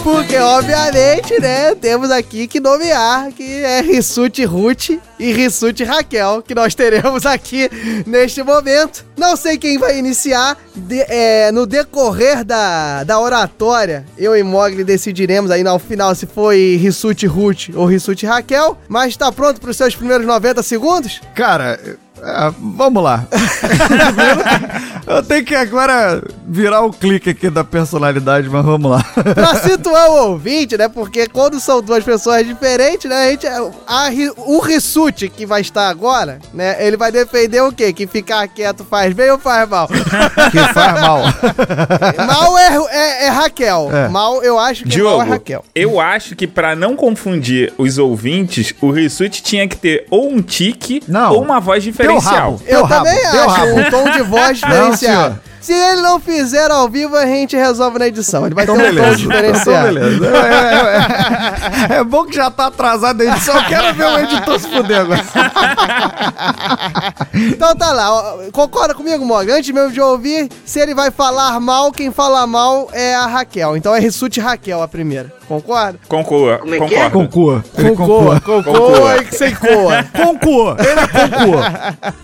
[0.04, 6.54] Porque, obviamente, né, temos aqui que nomear que é Rissuti Ruth e Rissuti Raquel, que
[6.54, 7.70] nós teremos aqui
[8.06, 9.06] neste momento.
[9.16, 14.84] Não sei quem vai iniciar, de- é, no decorrer da, da oratória, eu e Mogli
[14.84, 19.72] decidiremos aí no final se foi Rissuti Ruth ou Rissuti Raquel, mas está pronto para
[19.72, 21.22] os seus primeiros 90 segundos?
[21.34, 21.80] Cara,
[22.26, 23.26] é, vamos lá.
[25.06, 29.04] eu tenho que agora virar o clique aqui da personalidade, mas vamos lá.
[29.34, 30.88] pra situar o ouvinte, né?
[30.88, 33.28] Porque quando são duas pessoas diferentes, né?
[33.28, 36.86] A gente, a, o Rissuti que vai estar agora, né?
[36.86, 37.92] Ele vai defender o quê?
[37.92, 39.88] Que ficar quieto faz bem ou faz mal?
[40.52, 41.24] que faz mal.
[42.26, 43.90] mal é, é- é Raquel.
[43.92, 44.08] É.
[44.08, 45.66] Mal, eu acho que mal é Diogo, Raquel.
[45.76, 50.42] eu acho que pra não confundir os ouvintes, o Rissuti tinha que ter ou um
[50.42, 51.02] tique
[51.32, 51.84] ou uma voz
[52.20, 52.60] diferencial.
[52.66, 55.40] Eu também acho um tom de voz diferenciado.
[55.62, 58.46] Se ele não fizer ao vivo, a gente resolve na edição.
[58.46, 59.98] Ele vai Então ter um tom diferenciado.
[59.98, 60.26] Então beleza.
[60.36, 63.56] É, é- é- é bom que já tá atrasado a edição.
[63.56, 65.24] Eu quero ver o editor se fuder agora.
[67.34, 69.56] Então tá lá, concorda comigo, Morgan?
[69.58, 73.76] Antes mesmo de ouvir, se ele vai falar mal, quem fala mal é a Raquel.
[73.78, 75.32] Então é Rissuti Raquel a primeira.
[75.48, 76.00] Concorda?
[76.08, 76.58] Conclua.
[76.60, 77.10] Como é que é?
[77.10, 77.12] concordo.
[77.12, 77.64] Concua.
[77.78, 80.04] Ele Concoa, concoa e que sem coa.
[80.04, 80.78] Concua.
[80.80, 81.64] Ele é concua.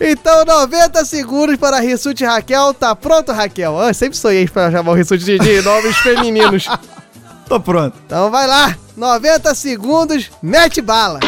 [0.00, 2.72] Então, 90 segundos para Rissuti Raquel.
[2.74, 3.78] Tá pronto, Raquel?
[3.78, 6.66] Ah, sempre sonhei pra chamar o Rissuti de, de nomes femininos.
[7.46, 7.96] Tô pronto.
[8.06, 11.20] Então vai lá, 90 segundos, mete bala.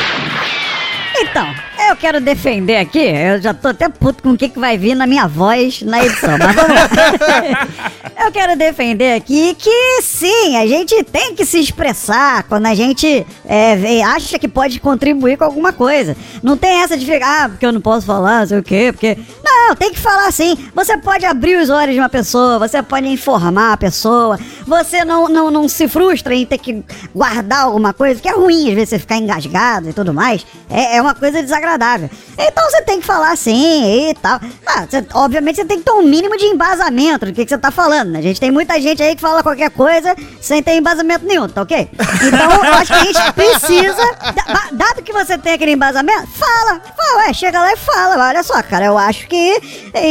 [1.18, 1.52] Então,
[1.92, 4.94] eu quero defender aqui, eu já tô até puto com o que, que vai vir
[4.94, 7.68] na minha voz na edição, mas vamos lá.
[8.24, 13.26] Eu quero defender aqui que sim, a gente tem que se expressar quando a gente
[13.44, 16.16] é, acha que pode contribuir com alguma coisa.
[16.40, 18.92] Não tem essa de ficar, ah, porque eu não posso falar, não sei o quê,
[18.92, 19.18] porque.
[19.54, 20.56] Não, tem que falar sim.
[20.74, 25.28] Você pode abrir os olhos de uma pessoa, você pode informar a pessoa, você não,
[25.28, 26.82] não, não se frustra em ter que
[27.14, 30.44] guardar alguma coisa, que é ruim, às vezes você ficar engasgado e tudo mais.
[30.70, 32.08] É, é uma coisa desagradável.
[32.38, 34.40] Então você tem que falar sim e tal.
[34.66, 37.58] Ah, você- obviamente você tem que ter um mínimo de embasamento do que, que você
[37.58, 38.10] tá falando.
[38.10, 38.18] né?
[38.20, 41.62] A gente tem muita gente aí que fala qualquer coisa sem ter embasamento nenhum, tá
[41.62, 41.90] ok?
[41.92, 46.80] Então eu acho que a gente precisa, da- dado que você tem aquele embasamento, fala,
[46.96, 49.41] fala, chega lá e fala, olha só, cara, eu acho que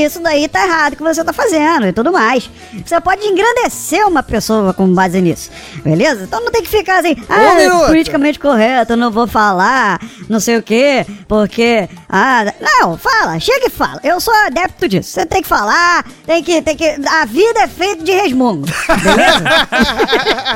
[0.06, 2.50] isso daí tá errado que você tá fazendo e tudo mais.
[2.86, 5.52] Você pode engrandecer uma pessoa com base nisso,
[5.84, 6.24] beleza?
[6.24, 10.58] Então não tem que ficar assim, ah, politicamente correto, eu não vou falar, não sei
[10.58, 14.00] o quê, porque, ah, não, fala, chega e fala.
[14.04, 15.12] Eu sou adepto disso.
[15.12, 18.66] Você tem que falar, tem que, tem que, a vida é feita de resmungo,
[19.04, 19.42] beleza?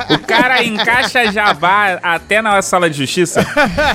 [0.15, 3.45] O cara encaixa jabá até na sala de justiça.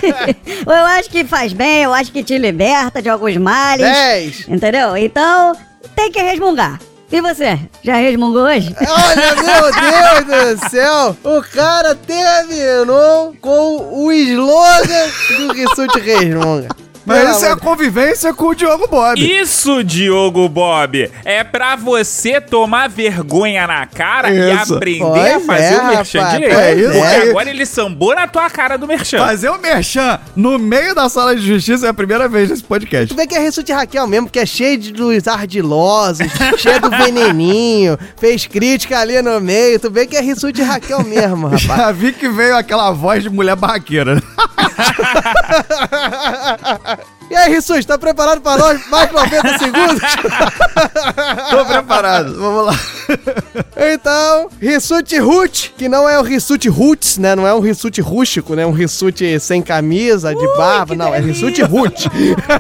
[0.67, 3.87] eu acho que faz bem, eu acho que te liberta de alguns males.
[3.87, 4.49] Dez.
[4.49, 4.70] Entendeu?
[4.97, 5.57] Então,
[5.95, 6.81] tem que resmungar.
[7.13, 8.75] E você, já resmungou hoje?
[8.79, 11.17] Olha, meu Deus do céu!
[11.25, 16.69] O cara terminou com o slogan do Rissuti Resmunga.
[17.07, 19.19] Mas isso é a de- convivência com o Diogo Bob.
[19.21, 24.75] Isso, Diogo Bob, é pra você tomar vergonha na cara e Isso.
[24.77, 26.55] aprender Pois a fazer é, o merchan rapaz, direito.
[26.55, 27.31] pois Porque é.
[27.31, 29.19] agora ele sambou na tua cara do merchan.
[29.19, 33.09] Fazer o merchan no meio da sala de justiça é a primeira vez nesse podcast.
[33.09, 36.27] Tu vê que é Rissuti Raquel mesmo, que é cheio de dos ardilosos,
[36.59, 39.79] cheio do veneninho, fez crítica ali no meio.
[39.81, 41.63] Tu vê que é Rissuti Raquel mesmo, rapaz.
[41.63, 44.21] Já vi que veio aquela voz de mulher barraqueira.
[47.31, 50.03] E aí, Rissuti, tá preparado pra nós mais 90 segundos?
[51.49, 52.75] Tô preparado, vamos lá.
[53.77, 57.37] Então, Rissuti Root, que não é o Rissuti Roots, né?
[57.37, 58.67] Não é um Rissuti rústico, né?
[58.67, 62.11] Um Rissuti sem camisa, de barba, não, é Rissuti Root.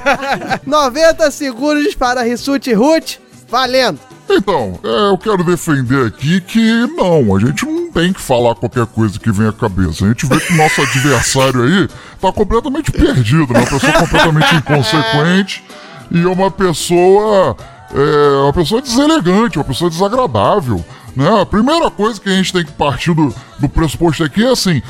[0.64, 4.09] 90 segundos para Rissuti Root, valendo.
[4.32, 8.86] Então, é, eu quero defender aqui que não, a gente não tem que falar qualquer
[8.86, 10.04] coisa que vem à cabeça.
[10.04, 11.88] A gente vê que o nosso adversário aí
[12.20, 13.60] tá completamente perdido, né?
[13.60, 15.64] Uma pessoa completamente inconsequente
[16.10, 17.56] e uma pessoa.
[17.92, 20.84] É, uma pessoa deselegante, uma pessoa desagradável.
[21.16, 21.40] Né?
[21.40, 24.80] A primeira coisa que a gente tem que partir do, do pressuposto aqui é assim.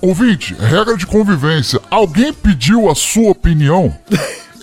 [0.00, 1.80] Ouvinte, regra de convivência.
[1.90, 3.94] Alguém pediu a sua opinião?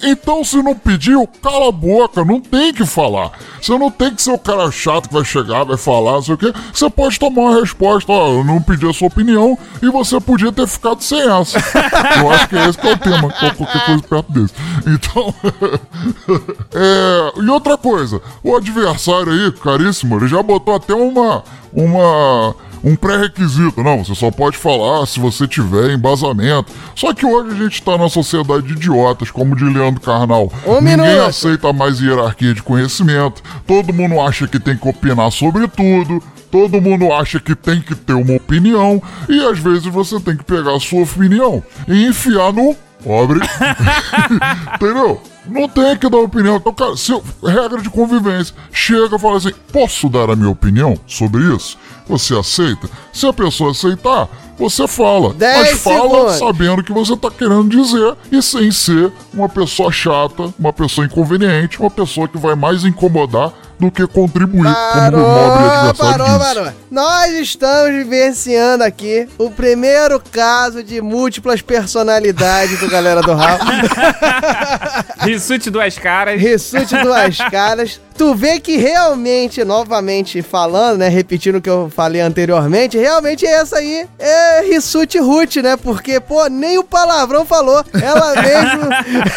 [0.06, 3.32] Então, se não pediu, cala a boca, não tem que falar.
[3.62, 6.36] Você não tem que ser o cara chato que vai chegar, vai falar, não sei
[6.36, 6.54] o quê.
[6.72, 10.52] Você pode tomar uma resposta, ó, eu não pedi a sua opinião e você podia
[10.52, 11.58] ter ficado sem essa.
[12.22, 14.54] Eu acho que é esse que é o tema, qual- qualquer coisa perto desse.
[14.86, 15.34] Então,
[16.74, 21.44] é, e outra coisa, o adversário aí, caríssimo, ele já botou até uma,
[21.74, 23.84] uma, um pré-requisito.
[23.84, 26.72] Não, você só pode falar se você tiver embasamento.
[26.96, 30.52] Só que hoje a gente tá numa sociedade de idiotas, como de Leandro Carnal.
[30.66, 31.22] Um Ninguém minuto.
[31.28, 33.42] aceita mais hierarquia de conhecimento.
[33.68, 36.22] Todo mundo acha que tem que opinar sobre tudo.
[36.52, 39.02] Todo mundo acha que tem que ter uma opinião.
[39.28, 43.40] E às vezes você tem que pegar a sua opinião e enfiar no pobre.
[44.76, 45.22] Entendeu?
[45.48, 46.58] Não tem que dar opinião.
[46.58, 48.56] Então, cara, se eu- regra de convivência.
[48.72, 51.78] Chega e fala assim: posso dar a minha opinião sobre isso?
[52.08, 52.90] Você aceita?
[53.14, 54.28] Se a pessoa aceitar,
[54.58, 55.34] você fala.
[55.34, 56.36] Dez mas fala segundos.
[56.38, 61.06] sabendo o que você tá querendo dizer e sem ser uma pessoa chata, uma pessoa
[61.06, 66.24] inconveniente, uma pessoa que vai mais incomodar do que contribuir, como o nobre Parou, adversário
[66.24, 66.56] parou, disse.
[66.56, 66.74] parou.
[66.90, 73.60] Nós estamos vivenciando aqui o primeiro caso de múltiplas personalidades do Galera do Raul.
[75.22, 76.40] Rissuti duas caras.
[76.40, 78.00] Rissuti duas caras.
[78.18, 83.80] Tu vê que realmente, novamente falando, né, repetindo o que eu falei anteriormente, realmente essa
[83.80, 85.76] aí é Rissuti Ruth, né?
[85.76, 87.84] Porque, pô, nem o palavrão falou.
[87.94, 88.90] Ela mesmo,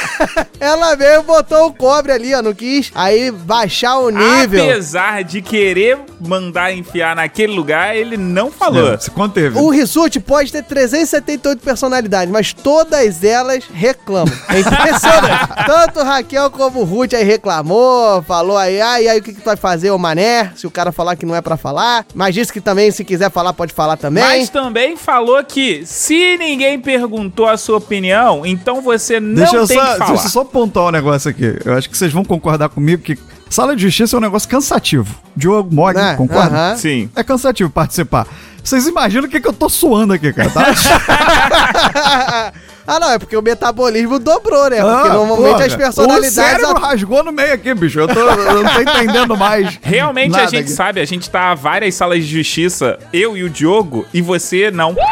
[0.61, 4.28] ela mesmo botou o cobre ali, ó, não quis aí baixar o nível.
[4.45, 8.99] Apesar de querer mandar enfiar naquele lugar, ele não falou.
[8.99, 9.59] Se conteve.
[9.59, 14.33] O Rissuti pode ter 378 personalidades, mas todas elas reclamam.
[14.49, 15.49] É impressionante.
[15.67, 19.45] Tanto Raquel como Ruth aí reclamou, falou aí, ah, e aí o que, que tu
[19.45, 20.53] vai fazer, ô mané?
[20.57, 22.07] Se o cara falar que não é pra falar.
[22.15, 24.23] Mas disse que também, se quiser falar, pode falar também.
[24.25, 29.77] Mas também falou que se ninguém perguntou a sua opinião, então você não Deixa tem
[29.79, 30.11] só, que falar.
[30.11, 31.59] deixa eu só pontuar um negócio aqui.
[31.65, 33.17] Eu acho que vocês vão concordar comigo que
[33.51, 35.15] sala de justiça é um negócio cansativo.
[35.37, 36.15] Diogo Mog, Né?
[36.17, 36.77] concorda?
[36.77, 37.11] Sim.
[37.15, 38.27] É cansativo participar.
[38.63, 40.65] Vocês imaginam o que, que eu tô suando aqui, cara, tá?
[42.89, 44.81] ah, não, é porque o metabolismo dobrou, né?
[44.81, 45.67] Porque Ah, normalmente porra.
[45.67, 46.31] as personalidades.
[46.33, 48.01] O cérebro rasgou no meio aqui, bicho.
[48.01, 49.79] Eu, tô, eu não tô entendendo mais.
[49.83, 50.71] Realmente nada a gente aqui.
[50.73, 54.71] sabe, a gente tá a várias salas de justiça, eu e o Diogo, e você
[54.71, 54.97] não.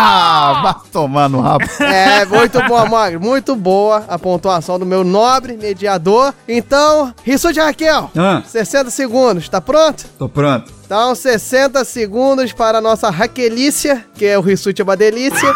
[0.00, 1.64] Ah, vai tomar no rabo.
[1.80, 3.18] É, muito boa, Mogli.
[3.18, 6.32] Muito boa a pontuação do meu nobre mediador.
[6.46, 8.40] Então, Rissuti Raquel, Ah.
[8.46, 10.04] 60 segundos, tá pronto?
[10.16, 10.72] Tô pronto.
[10.86, 15.52] Então, 60 segundos para a nossa Raquelícia, que é o Rissuti é uma delícia.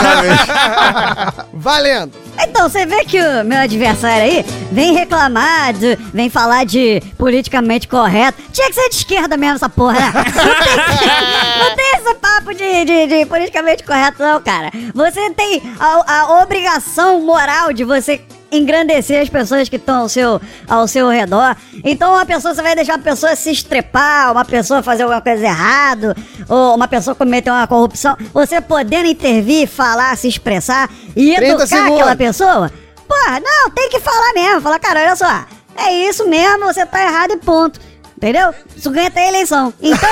[1.52, 2.12] Valendo!
[2.42, 7.86] Então, você vê que o meu adversário aí vem reclamar, de- vem falar de politicamente
[7.86, 8.40] correto.
[8.52, 10.12] Tinha que ser de esquerda mesmo essa porra, né?
[10.14, 14.70] Não tem, não tem esse papo de, de- de politicamente correto, não, cara.
[14.94, 18.20] Você tem a, a obrigação moral de você
[18.52, 21.56] engrandecer as pessoas que estão ao seu, ao seu redor.
[21.84, 25.44] Então, uma pessoa, você vai deixar uma pessoa se estrepar, uma pessoa fazer alguma coisa
[25.44, 26.16] errada,
[26.48, 28.16] ou uma pessoa cometer uma corrupção.
[28.32, 31.94] Você podendo intervir, falar, se expressar e 30 educar segundos.
[31.94, 32.72] aquela pessoa.
[33.08, 34.60] Porra, não, tem que falar mesmo.
[34.60, 35.44] Falar, cara, olha só,
[35.76, 37.80] é isso mesmo, você tá errado e ponto.
[38.20, 38.52] Entendeu?
[38.76, 39.72] Isso ganha até eleição.
[39.80, 40.08] Então,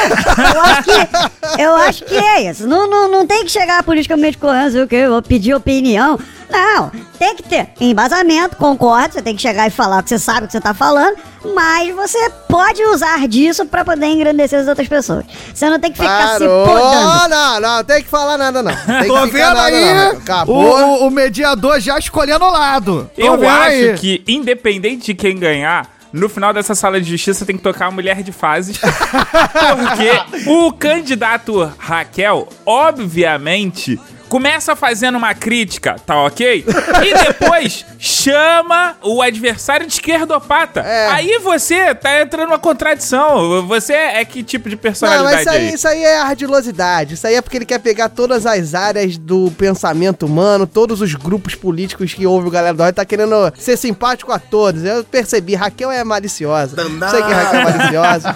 [0.55, 2.67] eu acho que, eu acho que é isso.
[2.67, 6.19] Não, não, não tem que chegar politicamente correto, sei o quê, eu vou pedir opinião.
[6.51, 10.19] Não, tem que ter embasamento, concordo, você tem que chegar e falar o que você
[10.19, 11.19] sabe o que você tá falando,
[11.55, 15.27] mas você pode usar disso pra poder engrandecer as outras pessoas.
[15.53, 17.29] Você não tem que ficar se Parou, podando.
[17.29, 18.73] não, não, tem que falar nada não.
[18.75, 20.11] Tem Tô vendo nada, aí não.
[20.13, 20.57] Acabou.
[21.03, 23.11] o, o mediador já escolhendo o lado.
[23.15, 23.95] Tô Eu acho aí.
[23.99, 27.91] que, independente de quem ganhar, no final dessa sala de justiça tem que tocar a
[27.91, 28.79] mulher de fases.
[28.81, 34.01] porque o candidato Raquel, obviamente.
[34.29, 36.64] Começa fazendo uma crítica, tá ok?
[37.05, 40.81] E depois chama o adversário de esquerdopata.
[40.81, 41.09] É.
[41.09, 43.66] Aí você tá entrando numa contradição.
[43.66, 45.74] Você é que tipo de Não, personalidade mas isso aí, aí?
[45.74, 47.14] isso aí é ardilosidade.
[47.14, 51.14] Isso aí é porque ele quer pegar todas as áreas do pensamento humano, todos os
[51.14, 54.85] grupos políticos que houve o galera do Roy, tá querendo ser simpático a todos.
[54.85, 56.76] Eu percebi, Raquel é maliciosa.
[56.76, 58.29] Sei que Raquel é maliciosa.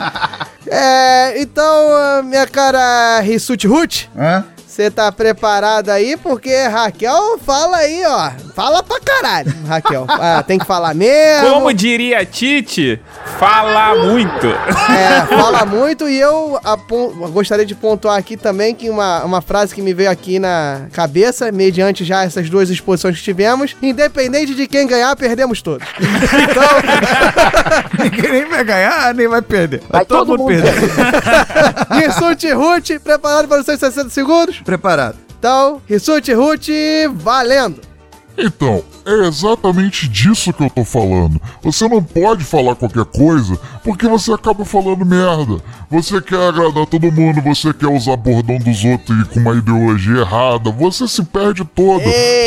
[0.74, 4.42] É, então, minha cara Rissuti Ruth, Hã?
[4.72, 6.16] Você tá preparado aí?
[6.16, 8.30] Porque Raquel fala aí, ó.
[8.54, 10.06] Fala pra caralho, Raquel.
[10.22, 11.50] Ah, tem que falar mesmo.
[11.50, 13.00] Como diria Tite,
[13.40, 14.46] fala muito.
[14.46, 16.60] É, fala muito e eu
[17.32, 21.50] gostaria de pontuar aqui também que uma, uma frase que me veio aqui na cabeça,
[21.50, 25.86] mediante já essas duas exposições que tivemos, independente de quem ganhar, perdemos todos.
[27.98, 29.82] Ninguém nem vai ganhar, nem vai perder.
[29.90, 30.72] Vai todo mundo perder.
[31.90, 34.61] Rissuti Ruth, preparado para os seus 60 segundos?
[34.64, 35.16] Preparado.
[35.38, 36.68] Então, Rissuti Ruth,
[37.14, 37.80] valendo!
[38.36, 41.40] Então, é exatamente disso que eu tô falando.
[41.62, 45.62] Você não pode falar qualquer coisa porque você acaba falando merda.
[45.90, 50.20] Você quer agradar todo mundo, você quer usar bordão dos outros e com uma ideologia
[50.20, 50.70] errada.
[50.70, 52.02] Você se perde todo.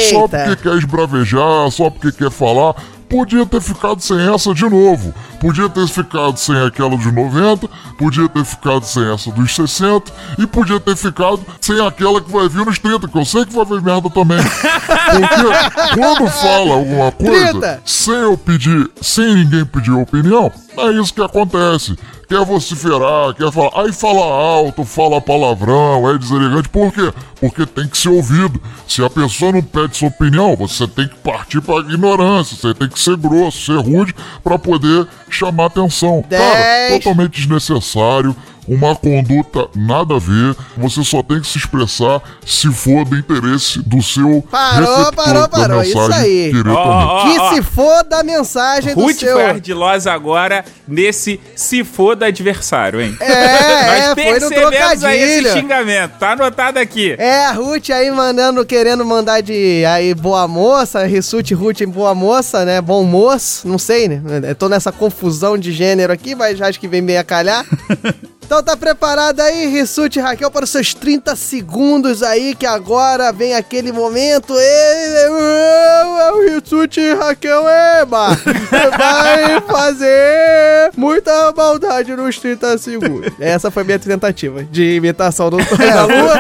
[0.10, 0.28] Só Eita.
[0.28, 2.76] porque quer esbravejar, só porque quer falar.
[3.16, 5.16] Podia ter ficado sem essa de novo.
[5.40, 7.66] Podia ter ficado sem aquela de 90,
[7.98, 12.50] podia ter ficado sem essa dos 60 e podia ter ficado sem aquela que vai
[12.50, 14.40] vir nos 30, que eu sei que vai vir merda também.
[14.44, 17.82] Porque quando fala alguma coisa, 30.
[17.86, 21.96] sem eu pedir, sem ninguém pedir opinião, é isso que acontece.
[22.28, 26.68] Quer vociferar, quer falar, aí fala alto, fala palavrão, é deselegante.
[26.70, 27.14] Por quê?
[27.40, 28.60] Porque tem que ser ouvido.
[28.88, 32.90] Se a pessoa não pede sua opinião, você tem que partir pra ignorância, você tem
[32.90, 36.24] que ser grosso, ser rude pra poder chamar atenção.
[36.28, 37.04] Cara, Dez.
[37.04, 38.36] totalmente desnecessário.
[38.68, 43.80] Uma conduta nada a ver, você só tem que se expressar se for do interesse
[43.80, 46.52] do seu Parou, parou, parou, isso aí.
[46.52, 46.78] diretamente.
[46.78, 49.34] Ó, ó, que se for da mensagem do Ruth seu...
[49.34, 53.16] foi ardilosa agora nesse se for do adversário, hein?
[53.20, 57.16] É, é, Nós foi no aí esse xingamento, tá anotado aqui.
[57.18, 62.16] É, a Ruth aí mandando, querendo mandar de aí boa moça, Rissuti Ruth em boa
[62.16, 62.82] moça, né?
[62.82, 64.22] Bom moço, não sei, né?
[64.50, 67.66] Eu tô nessa confusão de gênero aqui, mas acho que vem bem a calhar.
[68.46, 73.32] Então tá preparado aí, Rissuti e Raquel, para os seus 30 segundos aí, que agora
[73.34, 74.54] vem aquele momento.
[74.56, 78.30] É o Rissuti e Raquel, eba!
[78.98, 83.34] Vai fazer muita maldade nos 30 segundos.
[83.40, 86.40] Essa foi minha tentativa de imitação do Doutor da Lua.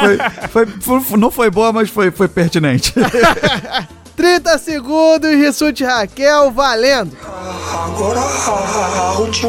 [0.51, 2.93] Foi, foi- foi- não foi boa, mas foi, foi pertinente.
[4.15, 7.17] 30 segundos, Rissuti Raquel, valendo!
[7.85, 9.43] Agora a Ruth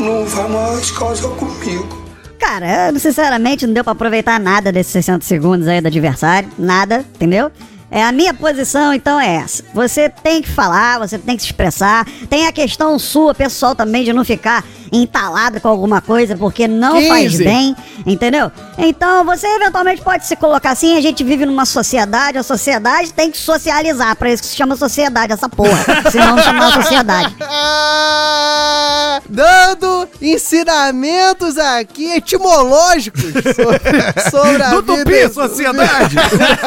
[0.00, 2.00] não vai mais casar comigo.
[2.38, 6.48] Cara, sinceramente não deu pra aproveitar nada desses 60 segundos aí do adversário.
[6.58, 7.52] Nada, entendeu?
[7.90, 9.64] É, a minha posição, então, é essa.
[9.74, 12.06] Você tem que falar, você tem que se expressar.
[12.28, 17.00] Tem a questão sua, pessoal, também, de não ficar entalado com alguma coisa, porque não
[17.06, 17.44] faz 15.
[17.44, 17.76] bem,
[18.06, 18.50] entendeu?
[18.78, 23.30] Então, você eventualmente pode se colocar assim, a gente vive numa sociedade, a sociedade tem
[23.30, 25.84] que socializar, pra isso que se chama sociedade, essa porra.
[26.10, 27.36] Senão não chama sociedade.
[29.28, 35.04] Dando ensinamentos aqui etimológicos sobre, sobre a Do vida.
[35.04, 36.16] Tupi, sociedade.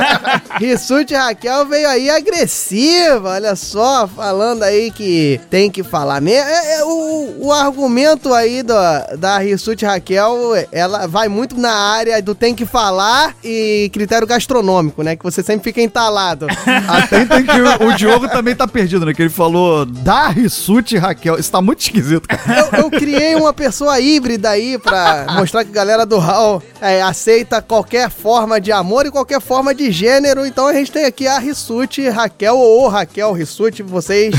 [0.60, 6.50] Rissuti Raquel veio aí agressiva, olha só, falando aí que tem que falar mesmo.
[6.50, 8.74] É, é, o, o argumento aí do,
[9.18, 10.34] da Rissuti Raquel,
[10.72, 15.16] ela vai muito na área do tem que falar e critério gastronômico, né?
[15.16, 16.48] Que você sempre fica entalado.
[16.88, 19.14] Até tem que o, o Diogo também tá perdido, né?
[19.14, 21.38] Que ele falou da Rissuti Raquel.
[21.40, 22.68] Isso tá muito esquisito, cara.
[22.74, 27.02] Eu, eu criei uma pessoa híbrida aí pra mostrar que a galera do Hall é,
[27.02, 30.46] aceita qualquer forma de amor e qualquer forma de gênero.
[30.46, 33.82] Então a gente tem aqui a Rissuti Raquel ou Raquel Rissuti.
[33.84, 34.34] Vocês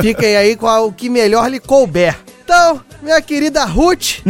[0.00, 2.16] fiquem aí com a- o que melhor lhe couber.
[2.48, 4.22] Então, minha querida Ruth,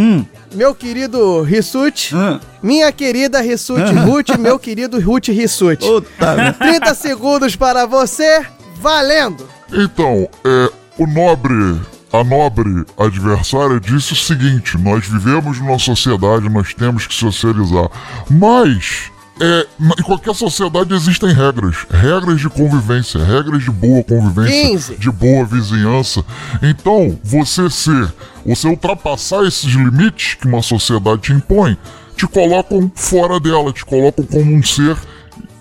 [0.52, 2.12] meu querido Rissuti,
[2.60, 5.86] minha querida Rissuti Ruth, meu querido Ruth Rissuti.
[5.86, 6.50] Puta, né?
[6.50, 8.44] 30 segundos para você,
[8.80, 9.48] valendo!
[9.72, 11.80] Então, é, o nobre,
[12.12, 17.88] a nobre adversária disse o seguinte: nós vivemos numa sociedade, nós temos que socializar.
[18.28, 19.66] Mas é,
[19.98, 21.86] em qualquer sociedade existem regras.
[21.90, 24.96] Regras de convivência, regras de boa convivência, 15.
[24.96, 26.24] de boa vizinhança.
[26.62, 28.12] Então, você ser,
[28.44, 31.76] você ultrapassar esses limites que uma sociedade te impõe,
[32.16, 34.96] te colocam fora dela, te colocam como um ser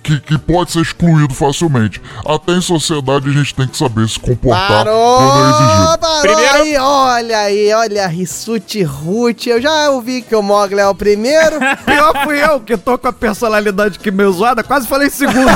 [0.07, 2.01] que, que pode ser excluído facilmente.
[2.25, 5.97] Até em sociedade a gente tem que saber se comportar quando é exigido.
[5.97, 9.47] Parou, parou Primeiro- aí, olha aí, olha, Rissuti Ruth.
[9.47, 11.57] Eu já ouvi que o Mogli é o primeiro.
[11.83, 15.37] Pior fui eu, que tô com a personalidade que meio zoada, quase falei segundo.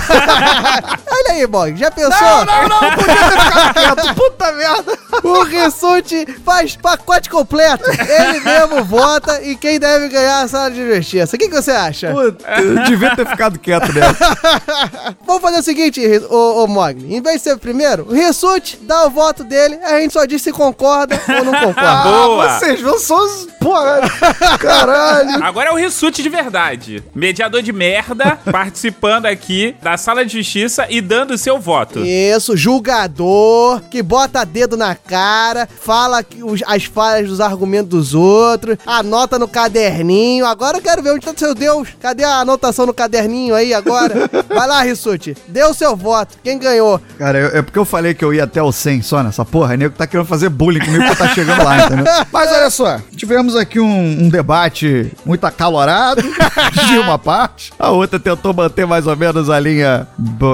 [1.10, 2.12] olha aí, Mogli, já pensou?
[2.12, 3.74] Não, não, não, podia ter ficado
[4.04, 5.00] quieto, puta merda.
[5.24, 7.90] O Rissuti faz pacote completo.
[7.90, 11.36] Ele mesmo vota e quem deve ganhar a sala de justiça.
[11.36, 12.12] O que, que você acha?
[12.12, 14.38] Puta, eu devia ter ficado quieto nessa.
[15.26, 17.16] Vamos fazer o seguinte, Ri- ô, ô Mogli.
[17.16, 20.26] Em vez de ser o primeiro, o Rissuti dá o voto dele, a gente só
[20.26, 22.04] diz se concorda ou não concorda.
[22.04, 22.46] Boa.
[22.46, 23.48] Ah, vocês são os...
[23.62, 24.00] Porra,
[24.60, 25.44] caralho.
[25.44, 27.04] Agora é o Rissuti de verdade.
[27.14, 32.00] Mediador de merda, participando aqui da sala de justiça e dando o seu voto.
[32.04, 38.78] Isso, julgador, que bota dedo na cara, fala os- as falhas dos argumentos dos outros,
[38.86, 40.46] anota no caderninho.
[40.46, 41.90] Agora eu quero ver onde tá seu Deus.
[42.00, 44.21] Cadê a anotação no caderninho aí agora?
[44.50, 46.38] Vai lá, Rissuti, dê o seu voto.
[46.44, 47.00] Quem ganhou?
[47.18, 49.76] Cara, eu- é porque eu falei que eu ia até o 100 só nessa porra,
[49.78, 52.06] nego tá querendo fazer bullying comigo porque tá chegando lá, entendeu?
[52.32, 56.22] Mas olha só, tivemos aqui um, um debate muito acalorado
[56.88, 60.08] de uma parte, a outra tentou manter mais ou menos a linha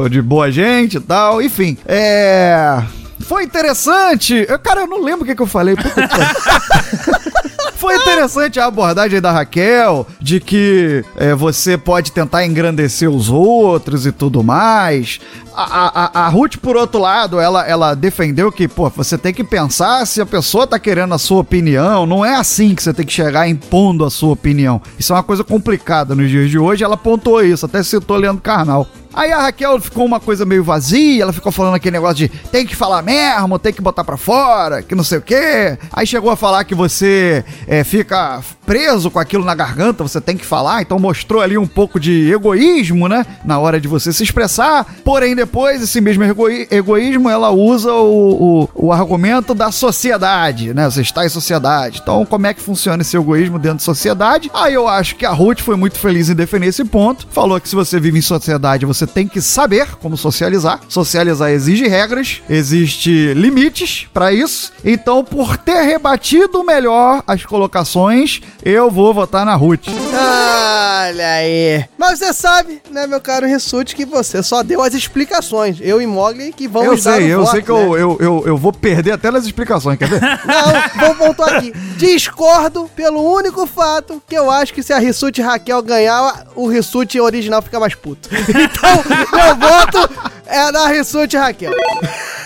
[0.10, 2.82] de boa gente e tal, enfim, é...
[3.22, 4.46] Foi interessante.
[4.48, 5.76] Eu, cara, eu não lembro o que, que eu falei.
[5.76, 7.47] Puta que.
[7.78, 14.06] Foi interessante a abordagem da Raquel, de que é, você pode tentar engrandecer os outros
[14.08, 15.20] e tudo mais.
[15.56, 19.44] A, a, a- Ruth, por outro lado, ela, ela defendeu que, pô, você tem que
[19.44, 22.06] pensar se a pessoa tá querendo a sua opinião.
[22.06, 24.82] Não é assim que você tem que chegar impondo a sua opinião.
[25.00, 26.84] Isso é uma coisa complicada nos dias de hoje.
[26.84, 28.88] Ela pontuou isso, até citou Leandro Carnal.
[29.18, 32.68] Aí a Raquel ficou uma coisa meio vazia, ela ficou falando aquele negócio de tem
[32.68, 35.76] que falar mesmo, tem que botar pra fora, que não sei o quê.
[35.92, 40.38] Aí chegou a falar que você é, fica preso com aquilo na garganta, você tem
[40.38, 43.26] que falar, então mostrou ali um pouco de egoísmo, né?
[43.44, 44.86] Na hora de você se expressar.
[45.04, 50.86] Porém, depois, esse mesmo egoi- egoísmo, ela usa o, o, o argumento da sociedade, né?
[50.92, 52.02] Você está em sociedade.
[52.04, 54.52] Então, como é que funciona esse egoísmo dentro de sociedade?
[54.54, 57.28] Aí eu acho que a Ruth foi muito feliz em defender esse ponto.
[57.32, 60.82] Falou que se você vive em sociedade, você tem que saber como socializar.
[60.88, 64.72] Socializar exige regras, existe limites para isso.
[64.84, 69.88] Então, por ter rebatido melhor as colocações, eu vou votar na Ruth.
[69.88, 71.86] Olha aí.
[71.98, 75.78] Mas você sabe, né, meu caro Rissuti, que você só deu as explicações.
[75.82, 77.80] Eu e Mogli que vamos eu dar sei, o eu voto, sei que né?
[77.80, 80.22] eu, eu, eu, eu vou perder até nas explicações, quer ver?
[80.46, 81.72] Não, vou pontuar aqui.
[81.98, 87.20] Discordo pelo único fato que eu acho que se a Rissuti Raquel ganhar, o Rissuti
[87.20, 88.30] original fica mais puto.
[88.58, 88.97] Então,
[89.34, 90.10] meu voto
[90.46, 91.74] é na Rissuti Raquel.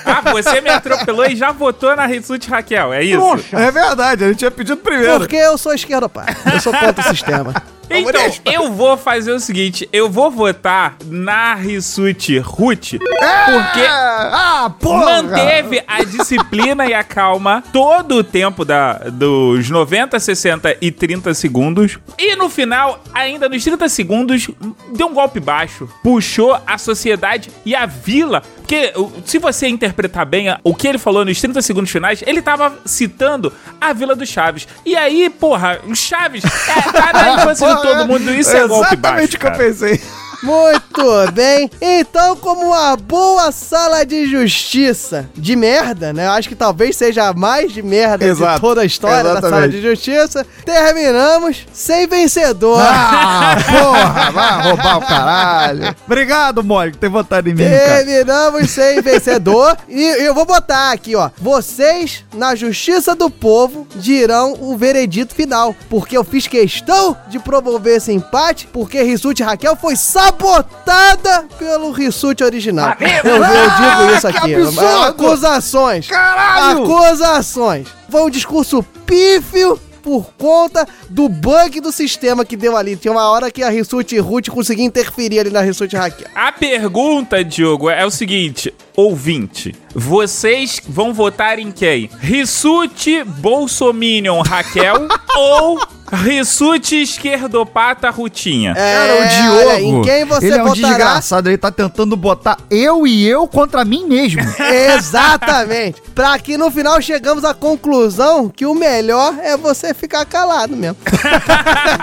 [0.06, 3.22] Ah, você me atropelou e já votou na Rissuti Raquel, é isso?
[3.54, 5.20] É verdade, a gente tinha pedido primeiro.
[5.20, 6.36] Porque eu sou esquerdopai.
[6.52, 7.54] Eu sou contra o sistema.
[8.00, 15.84] Então, eu vou fazer o seguinte, eu vou votar na Rissuti Ruth, porque ah, manteve
[15.88, 22.00] a disciplina e a calma todo o tempo da, dos 90, 60 e 30 segundos.
[22.18, 24.50] E no final, ainda nos 30 segundos,
[24.94, 25.90] deu um golpe baixo.
[26.04, 28.42] Puxou a sociedade e a vila.
[28.72, 28.94] Porque
[29.26, 33.52] se você interpretar bem o que ele falou nos 30 segundos finais, ele tava citando
[33.82, 34.66] a Vila do Chaves.
[34.86, 38.32] E aí, porra, o Chaves é, tá na infância todo mundo.
[38.34, 39.24] Isso é, golpe baixo.
[39.24, 39.64] Exatamente o que eu cara.
[39.64, 40.02] pensei.
[40.44, 41.70] Muito bem.
[41.80, 46.26] Então, como uma boa sala de justiça de merda, né?
[46.28, 48.60] Eu acho que talvez seja a mais de merda de Exato.
[48.60, 49.72] toda a história da sala Exatamente.
[49.76, 50.46] de justiça.
[50.66, 52.80] Terminamos sem vencedor.
[52.82, 55.96] Ah, porra, vai roubar o caralho.
[56.06, 58.04] Obrigado, por ter votado em mim, cara.
[58.04, 59.78] Terminamos sem vencedor.
[59.88, 61.30] E eu vou botar aqui, ó.
[61.38, 65.76] Vocês, na justiça do povo, dirão o veredito final.
[65.90, 69.96] Porque eu fiz questão de promover esse empate, porque Rissuti Raquel foi
[70.32, 72.96] sabotada pelo Rissuti original.
[73.00, 74.56] Eu, eu digo isso Ah, que aqui.
[74.56, 75.04] absurdo!
[75.04, 76.08] Acusações.
[76.08, 76.84] Caralho!
[76.84, 77.88] Acusações.
[78.10, 82.96] Foi um discurso pífio por conta do bug do sistema que deu ali.
[82.96, 86.28] Tinha uma hora que a Rissuti Ruth conseguia interferir ali na Rissuti Raquel.
[86.34, 88.74] A pergunta, Diogo, é o seguinte:
[89.06, 92.10] ouvinte, vocês vão votar em quem?
[92.20, 95.80] Rissuti Bolsominion Raquel ou
[96.12, 98.74] Rissuti esquerdopata Rutinha.
[98.76, 99.70] Cara, o É, Diogo.
[99.70, 100.88] olha, em quem você ele é um votará?
[100.90, 104.42] desgraçado, ele tá tentando botar eu e eu contra mim mesmo.
[104.98, 106.02] Exatamente.
[106.14, 110.98] Pra que no final chegamos à conclusão que o melhor é você ficar calado mesmo.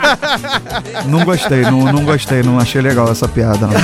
[1.06, 3.74] não gostei, não, não gostei, não achei legal essa piada, não.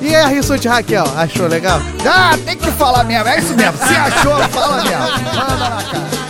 [0.00, 1.80] E a Rissuti Raquel, achou legal?
[2.06, 3.78] Ah, tem que falar mesmo, é isso mesmo.
[3.78, 5.06] Se achou, fala mesmo.
[5.34, 6.26] Manda na cara.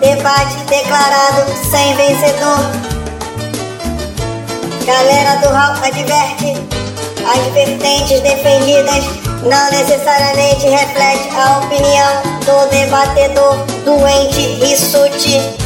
[0.00, 2.60] Debate declarado sem vencedor.
[4.84, 6.54] Galera do Raul adverte:
[7.26, 9.04] as vertentes defendidas
[9.42, 15.65] não necessariamente refletem a opinião do debatedor doente e sutil.